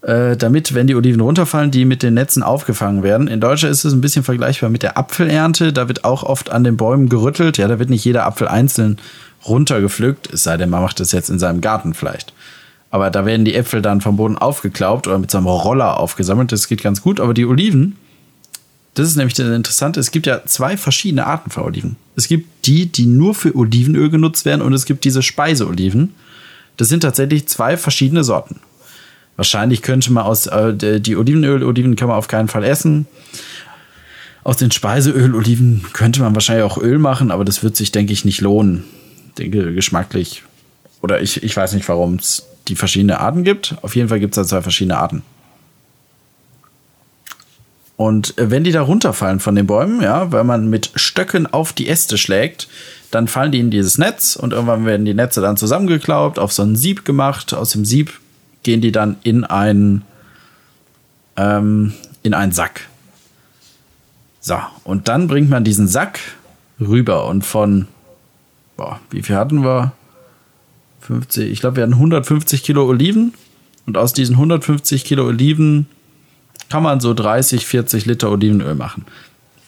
[0.02, 3.28] Äh, damit, wenn die Oliven runterfallen, die mit den Netzen aufgefangen werden.
[3.28, 5.72] In Deutschland ist es ein bisschen vergleichbar mit der Apfelernte.
[5.72, 7.58] Da wird auch oft an den Bäumen gerüttelt.
[7.58, 8.98] Ja, da wird nicht jeder Apfel einzeln
[9.46, 10.32] runtergepflückt.
[10.32, 12.32] Es sei denn, man macht das jetzt in seinem Garten vielleicht.
[12.90, 16.50] Aber da werden die Äpfel dann vom Boden aufgeklaubt oder mit so einem Roller aufgesammelt.
[16.50, 17.20] Das geht ganz gut.
[17.20, 17.96] Aber die Oliven,
[18.96, 20.00] das ist nämlich das Interessante.
[20.00, 21.96] Es gibt ja zwei verschiedene Arten von Oliven.
[22.16, 26.14] Es gibt die, die nur für Olivenöl genutzt werden und es gibt diese Speiseoliven.
[26.78, 28.58] Das sind tatsächlich zwei verschiedene Sorten.
[29.36, 33.06] Wahrscheinlich könnte man aus äh, die Olivenöl-Oliven kann man auf keinen Fall essen.
[34.44, 38.24] Aus den Speiseöl-Oliven könnte man wahrscheinlich auch Öl machen, aber das wird sich, denke ich,
[38.24, 38.84] nicht lohnen.
[39.36, 40.42] Denke, geschmacklich.
[41.02, 43.76] Oder ich, ich weiß nicht, warum es die verschiedenen Arten gibt.
[43.82, 45.22] Auf jeden Fall gibt es da zwei verschiedene Arten.
[47.96, 51.88] Und wenn die da runterfallen von den Bäumen, ja, weil man mit Stöcken auf die
[51.88, 52.68] Äste schlägt,
[53.10, 56.62] dann fallen die in dieses Netz und irgendwann werden die Netze dann zusammengeklaubt, auf so
[56.62, 57.54] ein Sieb gemacht.
[57.54, 58.20] Aus dem Sieb
[58.62, 60.02] gehen die dann in einen,
[61.36, 62.88] ähm, in einen Sack.
[64.40, 66.20] So, und dann bringt man diesen Sack
[66.78, 67.88] rüber und von,
[68.76, 69.92] boah, wie viel hatten wir?
[71.00, 73.32] 50, ich glaube, wir hatten 150 Kilo Oliven
[73.86, 75.86] und aus diesen 150 Kilo Oliven
[76.68, 79.04] kann man so 30, 40 Liter Olivenöl machen.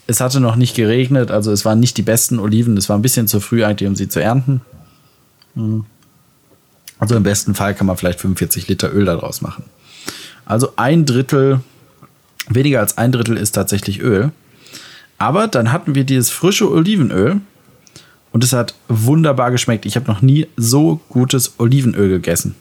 [0.06, 2.76] es hatte noch nicht geregnet, also es waren nicht die besten Oliven.
[2.76, 4.62] Es war ein bisschen zu früh eigentlich, um sie zu ernten.
[5.54, 5.84] Hm.
[6.98, 9.64] Also im besten Fall kann man vielleicht 45 Liter Öl daraus machen.
[10.46, 11.60] Also ein Drittel,
[12.48, 14.32] weniger als ein Drittel ist tatsächlich Öl.
[15.18, 17.40] Aber dann hatten wir dieses frische Olivenöl
[18.32, 19.84] und es hat wunderbar geschmeckt.
[19.84, 22.54] Ich habe noch nie so gutes Olivenöl gegessen.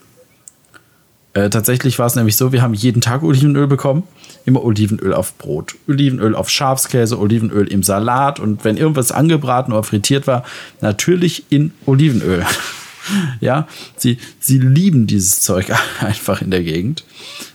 [1.38, 4.02] Äh, tatsächlich war es nämlich so, wir haben jeden Tag Olivenöl bekommen.
[4.44, 9.84] Immer Olivenöl auf Brot, Olivenöl auf Schafskäse, Olivenöl im Salat und wenn irgendwas angebraten oder
[9.84, 10.42] frittiert war,
[10.80, 12.44] natürlich in Olivenöl.
[13.40, 15.70] ja, sie, sie lieben dieses Zeug
[16.00, 17.04] einfach in der Gegend.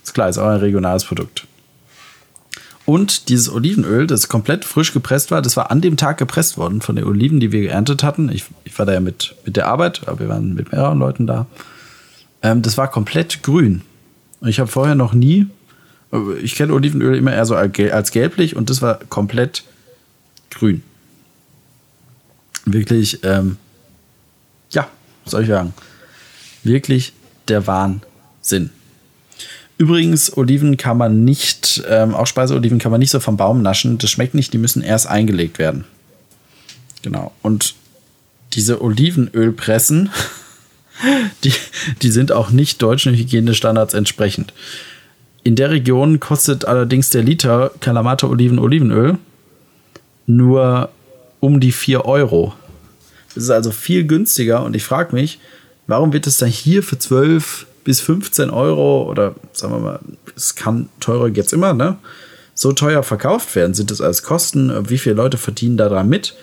[0.02, 1.46] Ist klar, ist auch ein regionales Produkt.
[2.86, 6.80] Und dieses Olivenöl, das komplett frisch gepresst war, das war an dem Tag gepresst worden
[6.80, 8.30] von den Oliven, die wir geerntet hatten.
[8.32, 11.28] Ich, ich war da ja mit, mit der Arbeit, aber wir waren mit mehreren Leuten
[11.28, 11.48] da.
[12.44, 13.82] Ähm, das war komplett grün.
[14.42, 15.48] Ich habe vorher noch nie,
[16.42, 19.64] ich kenne Olivenöl immer eher so als gelblich und das war komplett
[20.52, 20.84] grün.
[22.66, 23.58] Wirklich, ähm,
[24.70, 24.88] ja,
[25.26, 25.74] soll ich sagen,
[26.64, 27.14] wirklich
[27.48, 28.70] der Wahnsinn.
[29.78, 33.98] Übrigens, Oliven kann man nicht, ähm, auch Speiseoliven kann man nicht so vom Baum naschen.
[33.98, 35.86] Das schmeckt nicht, die müssen erst eingelegt werden.
[37.02, 37.32] Genau.
[37.42, 37.76] Und
[38.54, 40.10] diese Olivenölpressen,
[41.44, 41.54] die,
[42.02, 44.54] die sind auch nicht deutschen Hygienestandards entsprechend.
[45.44, 49.18] In der Region kostet allerdings der Liter Kalamata Oliven Olivenöl
[50.26, 50.90] nur
[51.40, 52.54] um die 4 Euro.
[53.36, 55.40] Das ist also viel günstiger und ich frage mich,
[55.88, 60.00] warum wird es dann hier für 12 bis 15 Euro oder sagen wir mal,
[60.36, 61.98] es kann teurer jetzt immer, ne?
[62.56, 66.36] So teuer verkauft werden, sind das alles Kosten, wie viele Leute verdienen daran mit?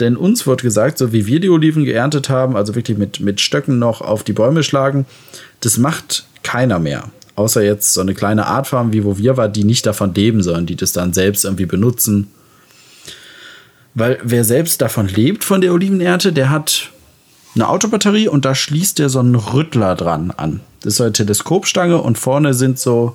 [0.00, 3.40] Denn uns wird gesagt, so wie wir die Oliven geerntet haben, also wirklich mit, mit
[3.40, 5.06] Stöcken noch auf die Bäume schlagen,
[5.60, 7.10] das macht keiner mehr.
[7.36, 10.66] Außer jetzt so eine kleine Artfarm, wie wo wir war, die nicht davon leben, sondern
[10.66, 12.28] die das dann selbst irgendwie benutzen.
[13.94, 16.90] Weil wer selbst davon lebt, von der Olivenernte, der hat
[17.54, 20.60] eine Autobatterie und da schließt der so einen Rüttler dran an.
[20.80, 23.14] Das ist so eine Teleskopstange und vorne sind so,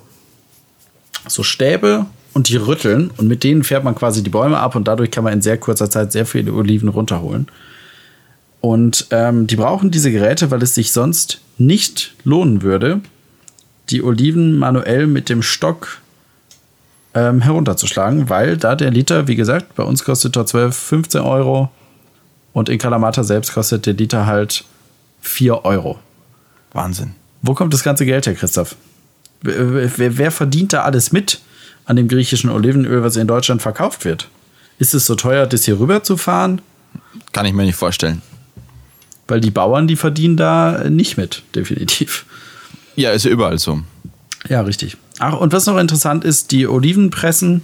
[1.28, 4.86] so Stäbe und die rütteln und mit denen fährt man quasi die Bäume ab und
[4.86, 7.48] dadurch kann man in sehr kurzer Zeit sehr viele Oliven runterholen.
[8.60, 13.00] Und ähm, die brauchen diese Geräte, weil es sich sonst nicht lohnen würde,
[13.88, 16.00] die Oliven manuell mit dem Stock
[17.14, 21.70] ähm, herunterzuschlagen, weil da der Liter, wie gesagt, bei uns kostet er 12, 15 Euro
[22.52, 24.64] und in Kalamata selbst kostet der Liter halt
[25.22, 25.98] 4 Euro.
[26.72, 27.14] Wahnsinn.
[27.42, 28.76] Wo kommt das ganze Geld her, Christoph?
[29.42, 31.40] Wer, wer, wer verdient da alles mit?
[31.90, 34.28] An dem griechischen Olivenöl, was in Deutschland verkauft wird.
[34.78, 36.62] Ist es so teuer, das hier rüber zu fahren?
[37.32, 38.22] Kann ich mir nicht vorstellen.
[39.26, 42.26] Weil die Bauern, die verdienen da nicht mit, definitiv.
[42.94, 43.80] Ja, ist ja überall so.
[44.48, 44.98] Ja, richtig.
[45.18, 47.62] Ach, und was noch interessant ist, die Olivenpressen,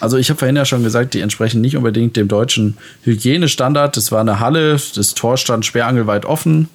[0.00, 3.94] also ich habe vorhin ja schon gesagt, die entsprechen nicht unbedingt dem deutschen Hygienestandard.
[3.94, 6.70] Das war eine Halle, das Tor stand sperrangelweit offen.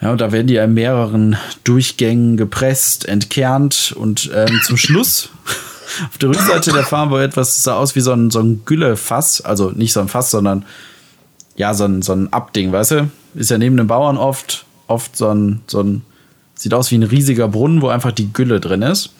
[0.00, 5.30] Ja, und da werden die in mehreren Durchgängen gepresst, entkernt und ähm, zum Schluss
[6.08, 9.40] auf der Rückseite der Farm war etwas, sah aus wie so ein, so ein Güllefass,
[9.40, 10.64] also nicht so ein Fass, sondern
[11.56, 13.10] ja, so ein, so ein Abding, weißt du?
[13.34, 16.02] Ist ja neben den Bauern oft, oft so ein, so ein,
[16.54, 19.10] sieht aus wie ein riesiger Brunnen, wo einfach die Gülle drin ist.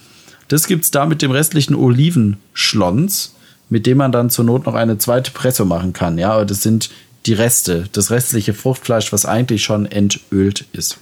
[0.48, 3.34] Das gibt's da mit dem restlichen Olivenschlons,
[3.70, 6.18] mit dem man dann zur Not noch eine zweite Presse machen kann.
[6.18, 6.90] Ja, aber das sind
[7.26, 10.98] die Reste, das restliche Fruchtfleisch, was eigentlich schon entölt ist.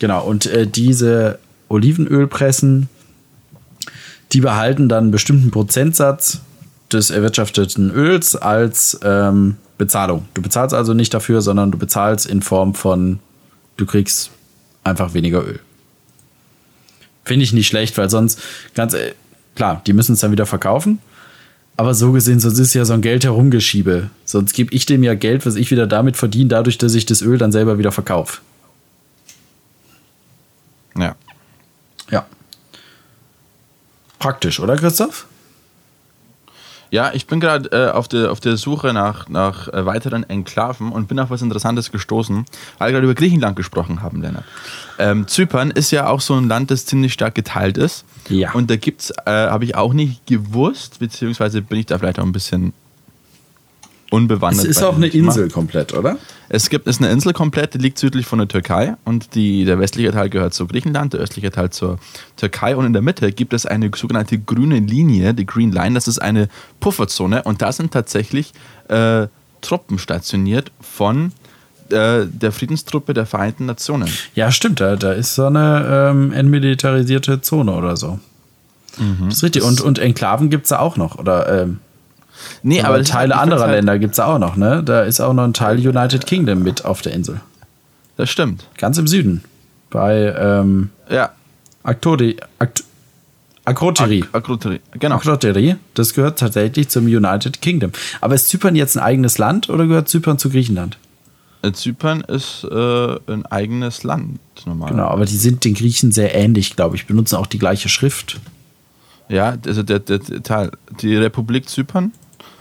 [0.00, 1.38] Genau, und äh, diese
[1.68, 2.88] Olivenölpressen,
[4.32, 6.40] die behalten dann einen bestimmten Prozentsatz
[6.92, 10.26] des erwirtschafteten Öls als ähm, Bezahlung.
[10.34, 13.20] Du bezahlst also nicht dafür, sondern du bezahlst in Form von,
[13.76, 14.30] du kriegst
[14.84, 15.60] einfach weniger Öl.
[17.24, 18.40] Finde ich nicht schlecht, weil sonst,
[18.74, 19.12] ganz äh,
[19.54, 20.98] klar, die müssen es dann wieder verkaufen.
[21.76, 24.10] Aber so gesehen, sonst ist ja so ein Geld herumgeschiebe.
[24.24, 27.22] Sonst gebe ich dem ja Geld, was ich wieder damit verdiene, dadurch, dass ich das
[27.22, 28.40] Öl dann selber wieder verkaufe.
[30.96, 31.04] Ja.
[31.04, 31.16] Ja.
[34.18, 35.26] Praktisch, oder Christoph?
[36.90, 40.90] Ja, ich bin gerade äh, auf, der, auf der Suche nach, nach äh, weiteren Enklaven
[40.90, 42.46] und bin auf was Interessantes gestoßen,
[42.78, 44.44] weil wir gerade über Griechenland gesprochen haben, Lennart.
[44.98, 48.04] Ähm, Zypern ist ja auch so ein Land, das ziemlich stark geteilt ist.
[48.30, 48.52] Ja.
[48.52, 52.24] Und da gibt's, äh, habe ich auch nicht gewusst, beziehungsweise bin ich da vielleicht auch
[52.24, 52.72] ein bisschen
[54.10, 54.64] unbewandert.
[54.64, 56.16] Es ist auch eine Insel komplett, oder?
[56.48, 59.78] Es gibt, ist eine Insel komplett, die liegt südlich von der Türkei und die, der
[59.78, 61.98] westliche Teil gehört zu Griechenland, der östliche Teil zur
[62.36, 66.08] Türkei und in der Mitte gibt es eine sogenannte grüne Linie, die Green Line, das
[66.08, 66.48] ist eine
[66.80, 68.52] Pufferzone und da sind tatsächlich
[68.88, 69.26] äh,
[69.60, 71.32] Truppen stationiert von
[71.90, 74.08] äh, der Friedenstruppe der Vereinten Nationen.
[74.34, 78.18] Ja, stimmt, da, da ist so eine ähm, entmilitarisierte Zone oder so.
[79.26, 79.62] Das ist richtig.
[79.62, 81.18] Und, und Enklaven gibt es da auch noch.
[81.18, 81.78] Oder ähm,
[82.62, 84.56] Nee, aber das- Teile ich anderer halt- Länder gibt es auch noch.
[84.56, 84.82] Ne?
[84.84, 87.40] Da ist auch noch ein Teil United Kingdom mit auf der Insel.
[88.16, 88.66] Das stimmt.
[88.76, 89.44] Ganz im Süden.
[89.90, 91.30] Bei ähm, Ja.
[91.82, 92.84] Aktodi, Akt,
[93.64, 94.22] Akrotiri.
[94.24, 94.80] Ak- Akrotiri.
[94.98, 95.16] Genau.
[95.16, 97.92] Akrotiri, das gehört tatsächlich zum United Kingdom.
[98.20, 100.98] Aber ist Zypern jetzt ein eigenes Land oder gehört Zypern zu Griechenland?
[101.62, 104.90] Äh, Zypern ist äh, ein eigenes Land normal.
[104.90, 107.06] Genau, aber die sind den Griechen sehr ähnlich, glaube ich.
[107.06, 108.38] Benutzen auch die gleiche Schrift.
[109.28, 110.70] Ja, also der, der, der Teil.
[111.02, 112.12] Die Republik Zypern.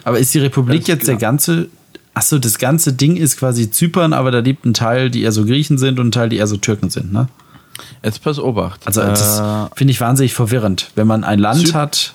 [0.08, 1.32] Aber ist die Republik Ganz jetzt der genau.
[1.32, 1.68] ganze.
[2.14, 5.44] Achso, das ganze Ding ist quasi Zypern, aber da lebt ein Teil, die eher so
[5.44, 7.28] Griechen sind und ein Teil, die eher so Türken sind, ne?
[8.02, 8.88] Jetzt pass Obacht.
[8.88, 10.92] Also, das äh, finde ich wahnsinnig verwirrend.
[10.96, 12.14] Wenn man ein Land Zyp- hat.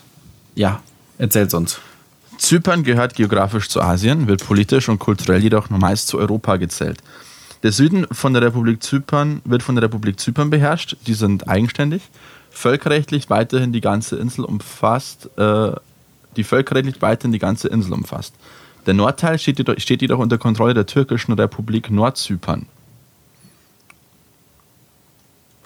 [0.54, 0.80] Ja,
[1.18, 1.80] erzähl's uns.
[2.38, 6.98] Zypern gehört geografisch zu Asien, wird politisch und kulturell jedoch nur meist zu Europa gezählt.
[7.62, 10.96] Der Süden von der Republik Zypern wird von der Republik Zypern beherrscht.
[11.06, 12.00] Die sind eigenständig.
[12.50, 15.72] Völkerrechtlich weiterhin die ganze Insel umfasst, äh,
[16.36, 18.34] die völkerrechtlich weiterhin die ganze Insel umfasst.
[18.86, 22.66] Der Nordteil steht jedoch, steht jedoch unter Kontrolle der türkischen Republik Nordzypern,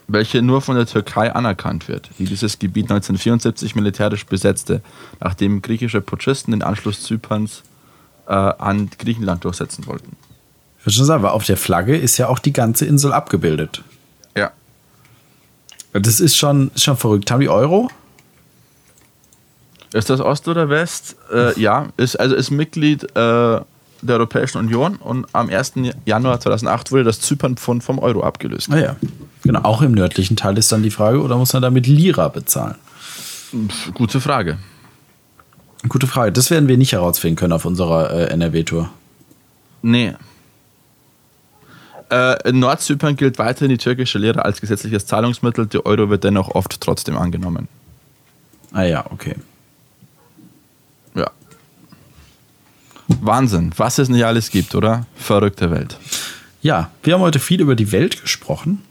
[0.06, 4.82] welche nur von der Türkei anerkannt wird, die dieses Gebiet 1974 militärisch besetzte,
[5.20, 7.62] nachdem griechische Putschisten den Anschluss Zyperns
[8.26, 10.16] äh, an Griechenland durchsetzen wollten.
[10.78, 13.82] Ich würde schon sagen, weil auf der Flagge ist ja auch die ganze Insel abgebildet.
[14.36, 14.52] Ja.
[15.92, 17.30] Das ist schon, ist schon verrückt.
[17.30, 17.90] Haben die Euro?
[19.92, 21.16] Ist das Ost oder West?
[21.32, 23.60] Äh, ja, ist, also ist Mitglied äh,
[24.02, 25.74] der Europäischen Union und am 1.
[26.04, 28.68] Januar 2008 wurde das Zypernpfund vom Euro abgelöst.
[28.70, 28.96] Ah ja.
[29.42, 32.76] Genau, auch im nördlichen Teil ist dann die Frage, oder muss man damit Lira bezahlen?
[33.68, 34.58] Pff, Gute Frage.
[35.88, 36.32] Gute Frage.
[36.32, 38.90] Das werden wir nicht herausfinden können auf unserer äh, NRW-Tour.
[39.82, 40.14] Nee.
[42.10, 45.66] Äh, in Nordzypern gilt weiterhin die türkische Lira als gesetzliches Zahlungsmittel.
[45.66, 47.68] Der Euro wird dennoch oft trotzdem angenommen.
[48.72, 49.36] Ah ja, okay.
[53.26, 55.06] Wahnsinn, was es nicht alles gibt, oder?
[55.16, 55.98] Verrückte Welt.
[56.62, 58.82] Ja, wir haben heute viel über die Welt gesprochen.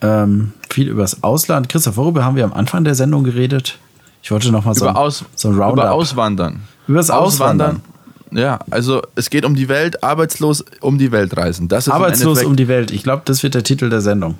[0.00, 1.68] Ähm, viel über das Ausland.
[1.68, 3.78] Christoph, worüber haben wir am Anfang der Sendung geredet?
[4.22, 5.84] Ich wollte noch mal so, über, Aus, so ein Roundup.
[5.84, 6.62] über Auswandern.
[6.88, 7.82] Über das Auswandern.
[8.30, 11.68] Ja, also es geht um die Welt, arbeitslos um die Welt reisen.
[11.68, 12.90] Das ist Arbeitslos um die Welt.
[12.90, 14.38] Ich glaube, das wird der Titel der Sendung.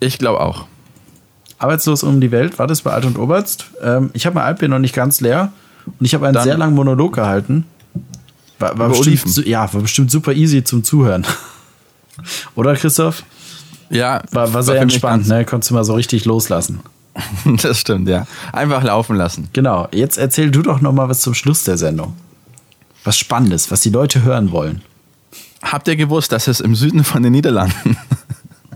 [0.00, 0.66] Ich glaube auch.
[1.58, 3.66] Arbeitslos um die Welt, war das bei Alt und Oberst?
[3.82, 5.52] Ähm, ich habe mein Altbier noch nicht ganz leer
[5.86, 7.64] und ich habe einen Dann- sehr langen Monolog gehalten.
[8.58, 9.50] War, war bestimmt, Oliven.
[9.50, 11.26] ja, war bestimmt super easy zum Zuhören.
[12.54, 13.24] Oder Christoph?
[13.90, 15.44] Ja, War, war sehr entspannt, ne?
[15.44, 16.80] Konntest du mal so richtig loslassen.
[17.62, 18.26] Das stimmt, ja.
[18.52, 19.48] Einfach laufen lassen.
[19.52, 22.14] Genau, jetzt erzähl du doch noch mal was zum Schluss der Sendung.
[23.04, 24.82] Was Spannendes, was die Leute hören wollen.
[25.62, 27.96] Habt ihr gewusst, dass es im Süden von den Niederlanden.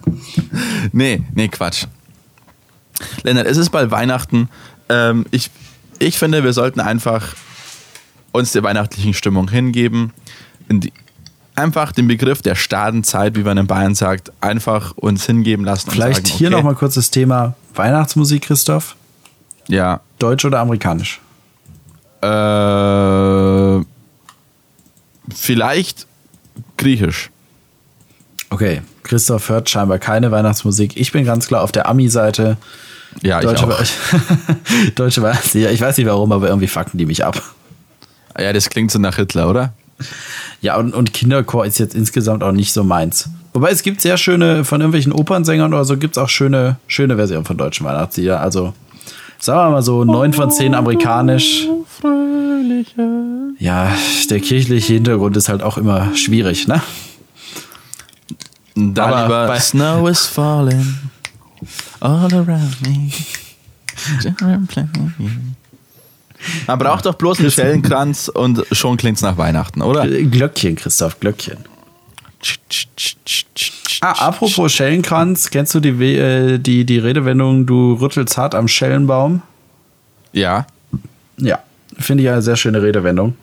[0.93, 1.87] nee, nee, Quatsch.
[3.23, 4.49] Lennart, es ist bald Weihnachten.
[4.89, 5.51] Ähm, ich,
[5.99, 7.35] ich finde, wir sollten einfach
[8.33, 10.13] uns der weihnachtlichen Stimmung hingeben.
[10.69, 10.93] In die,
[11.55, 15.91] einfach den Begriff der Stadenzeit, wie man in Bayern sagt, einfach uns hingeben lassen.
[15.91, 18.97] Vielleicht und sagen, hier okay, noch mal kurz das Thema Weihnachtsmusik, Christoph.
[19.67, 20.01] Ja.
[20.19, 21.21] Deutsch oder amerikanisch?
[22.23, 23.85] Äh,
[25.35, 26.07] vielleicht
[26.77, 27.31] griechisch.
[28.51, 30.97] Okay, Christoph hört scheinbar keine Weihnachtsmusik.
[30.97, 32.57] Ich bin ganz klar auf der Ami-Seite.
[33.23, 33.83] Ja, ich Deutsche, auch.
[34.95, 35.67] Deutsche Weihnachtslieder.
[35.69, 37.41] Ja, ich weiß nicht warum, aber irgendwie fucken die mich ab.
[38.39, 39.73] Ja, das klingt so nach Hitler, oder?
[40.61, 43.29] Ja, und, und Kinderchor ist jetzt insgesamt auch nicht so meins.
[43.53, 47.17] Wobei es gibt sehr schöne, von irgendwelchen Opernsängern oder so, gibt es auch schöne, schöne
[47.17, 48.41] Versionen von deutschen Weihnachtslieder.
[48.41, 48.75] Also,
[49.41, 51.67] sagen wir mal so, 9 von 10 amerikanisch.
[53.59, 53.91] Ja,
[54.31, 56.81] der kirchliche Hintergrund ist halt auch immer schwierig, ne?
[58.77, 60.87] Da Aber lieber bei- Snow is falling
[62.01, 63.11] all around me.
[66.67, 70.07] Man braucht doch bloß einen Schellenkranz und schon klingt's nach Weihnachten, oder?
[70.07, 71.59] Glöckchen, Christoph, Glöckchen.
[74.01, 79.43] Ah, apropos Schellenkranz, kennst du die, äh, die, die Redewendung, du rüttelst hart am Schellenbaum?
[80.33, 80.67] Ja.
[81.37, 81.59] Ja,
[81.99, 83.35] finde ich eine sehr schöne Redewendung.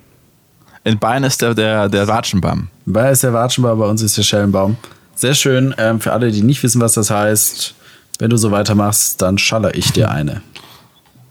[0.85, 2.69] In Bayern ist der, der, der Watschenbaum.
[2.85, 4.77] Bei ist der Watschenbaum, bei uns ist der Schellenbaum.
[5.15, 5.73] Sehr schön.
[5.77, 7.73] Ähm, für alle, die nicht wissen, was das heißt,
[8.19, 10.41] wenn du so weitermachst, dann schaller ich dir eine.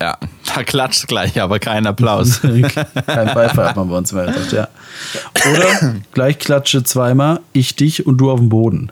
[0.00, 0.18] Ja,
[0.54, 2.40] da klatscht gleich, aber kein Applaus.
[2.42, 4.68] Kein Beifall hat man bei uns immer gesagt, ja.
[5.50, 8.90] Oder gleich klatsche zweimal, ich dich und du auf dem Boden.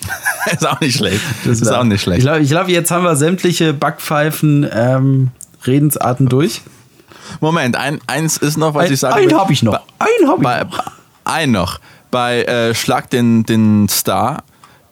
[0.52, 1.20] ist auch nicht schlecht.
[1.44, 2.20] Das ist auch nicht Ich schlecht.
[2.22, 5.30] glaube, ich glaub, jetzt haben wir sämtliche Backpfeifen, ähm,
[5.66, 6.62] Redensarten durch.
[7.40, 9.80] Moment, ein, eins ist noch, was Ein, ich sagen einen habe ich noch.
[9.98, 10.92] Einen habe ich noch.
[11.24, 11.80] ein noch.
[12.10, 14.44] Bei äh, Schlag den, den Star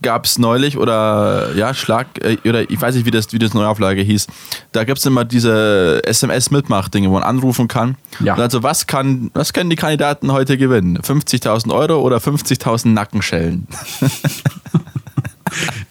[0.07, 3.55] gab es neulich oder ja, Schlag, äh, oder ich weiß nicht, wie das, wie das
[3.55, 4.29] Neuauflage hieß.
[4.71, 7.97] Da gibt es immer diese SMS-Mitmach-Dinge, wo man anrufen kann.
[8.21, 8.35] Ja.
[8.35, 10.99] Und also, was, kann, was können die Kandidaten heute gewinnen?
[10.99, 13.67] 50.000 Euro oder 50.000 Nackenschellen?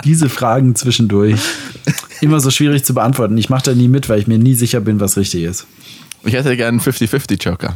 [0.05, 1.35] Diese Fragen zwischendurch.
[2.21, 3.37] Immer so schwierig zu beantworten.
[3.37, 5.67] Ich mache da nie mit, weil ich mir nie sicher bin, was richtig ist.
[6.23, 7.75] Ich hätte gerne einen 50-50-Joker.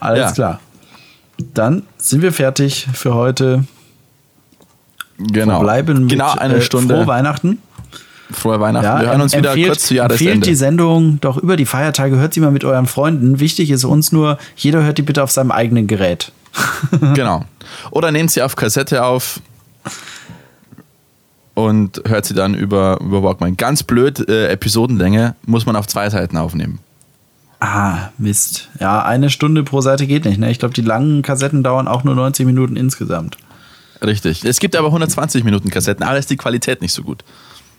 [0.00, 0.32] Alles Ja.
[0.32, 0.60] klar.
[1.38, 3.64] Dann sind wir fertig für heute.
[5.18, 5.60] Genau.
[5.60, 6.94] Bleiben mit genau eine äh, Stunde.
[6.94, 7.58] Frohe Weihnachten.
[8.30, 8.84] Frohe Weihnachten.
[8.86, 10.48] Ja, Wir hören uns wieder empfehlt, kurz zu empfehlt Jahresende.
[10.48, 12.16] die Sendung doch über die Feiertage.
[12.16, 13.38] Hört sie mal mit euren Freunden.
[13.40, 16.32] Wichtig ist uns nur, jeder hört die bitte auf seinem eigenen Gerät.
[17.14, 17.44] Genau.
[17.90, 19.40] Oder nehmt sie auf Kassette auf
[21.54, 23.56] und hört sie dann über, über Walkman.
[23.56, 26.80] Ganz blöd, äh, Episodenlänge muss man auf zwei Seiten aufnehmen.
[27.66, 28.68] Ah, Mist.
[28.78, 30.38] Ja, eine Stunde pro Seite geht nicht.
[30.38, 30.50] Ne?
[30.50, 33.38] Ich glaube, die langen Kassetten dauern auch nur 90 Minuten insgesamt.
[34.04, 34.44] Richtig.
[34.44, 37.24] Es gibt aber 120 Minuten Kassetten, aber ist die Qualität nicht so gut.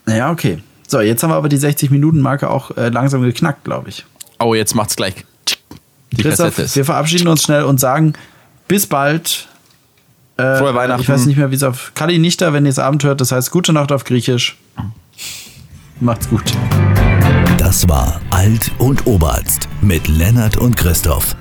[0.08, 0.58] Ja, okay.
[0.88, 4.04] So, jetzt haben wir aber die 60-Minuten-Marke auch äh, langsam geknackt, glaube ich.
[4.40, 5.14] Oh, jetzt macht's gleich.
[6.10, 6.74] Die Christoph, Kassette ist.
[6.74, 8.14] wir verabschieden uns schnell und sagen
[8.66, 9.46] bis bald.
[10.36, 11.02] Äh, Frohe Weihnachten.
[11.02, 13.20] Ich weiß nicht mehr, wie es auf Kali nicht da, wenn ihr es Abend hört.
[13.20, 14.56] Das heißt, gute Nacht auf Griechisch.
[16.00, 16.42] Macht's gut.
[17.66, 21.34] Das war Alt und Oberarzt mit Lennart und Christoph.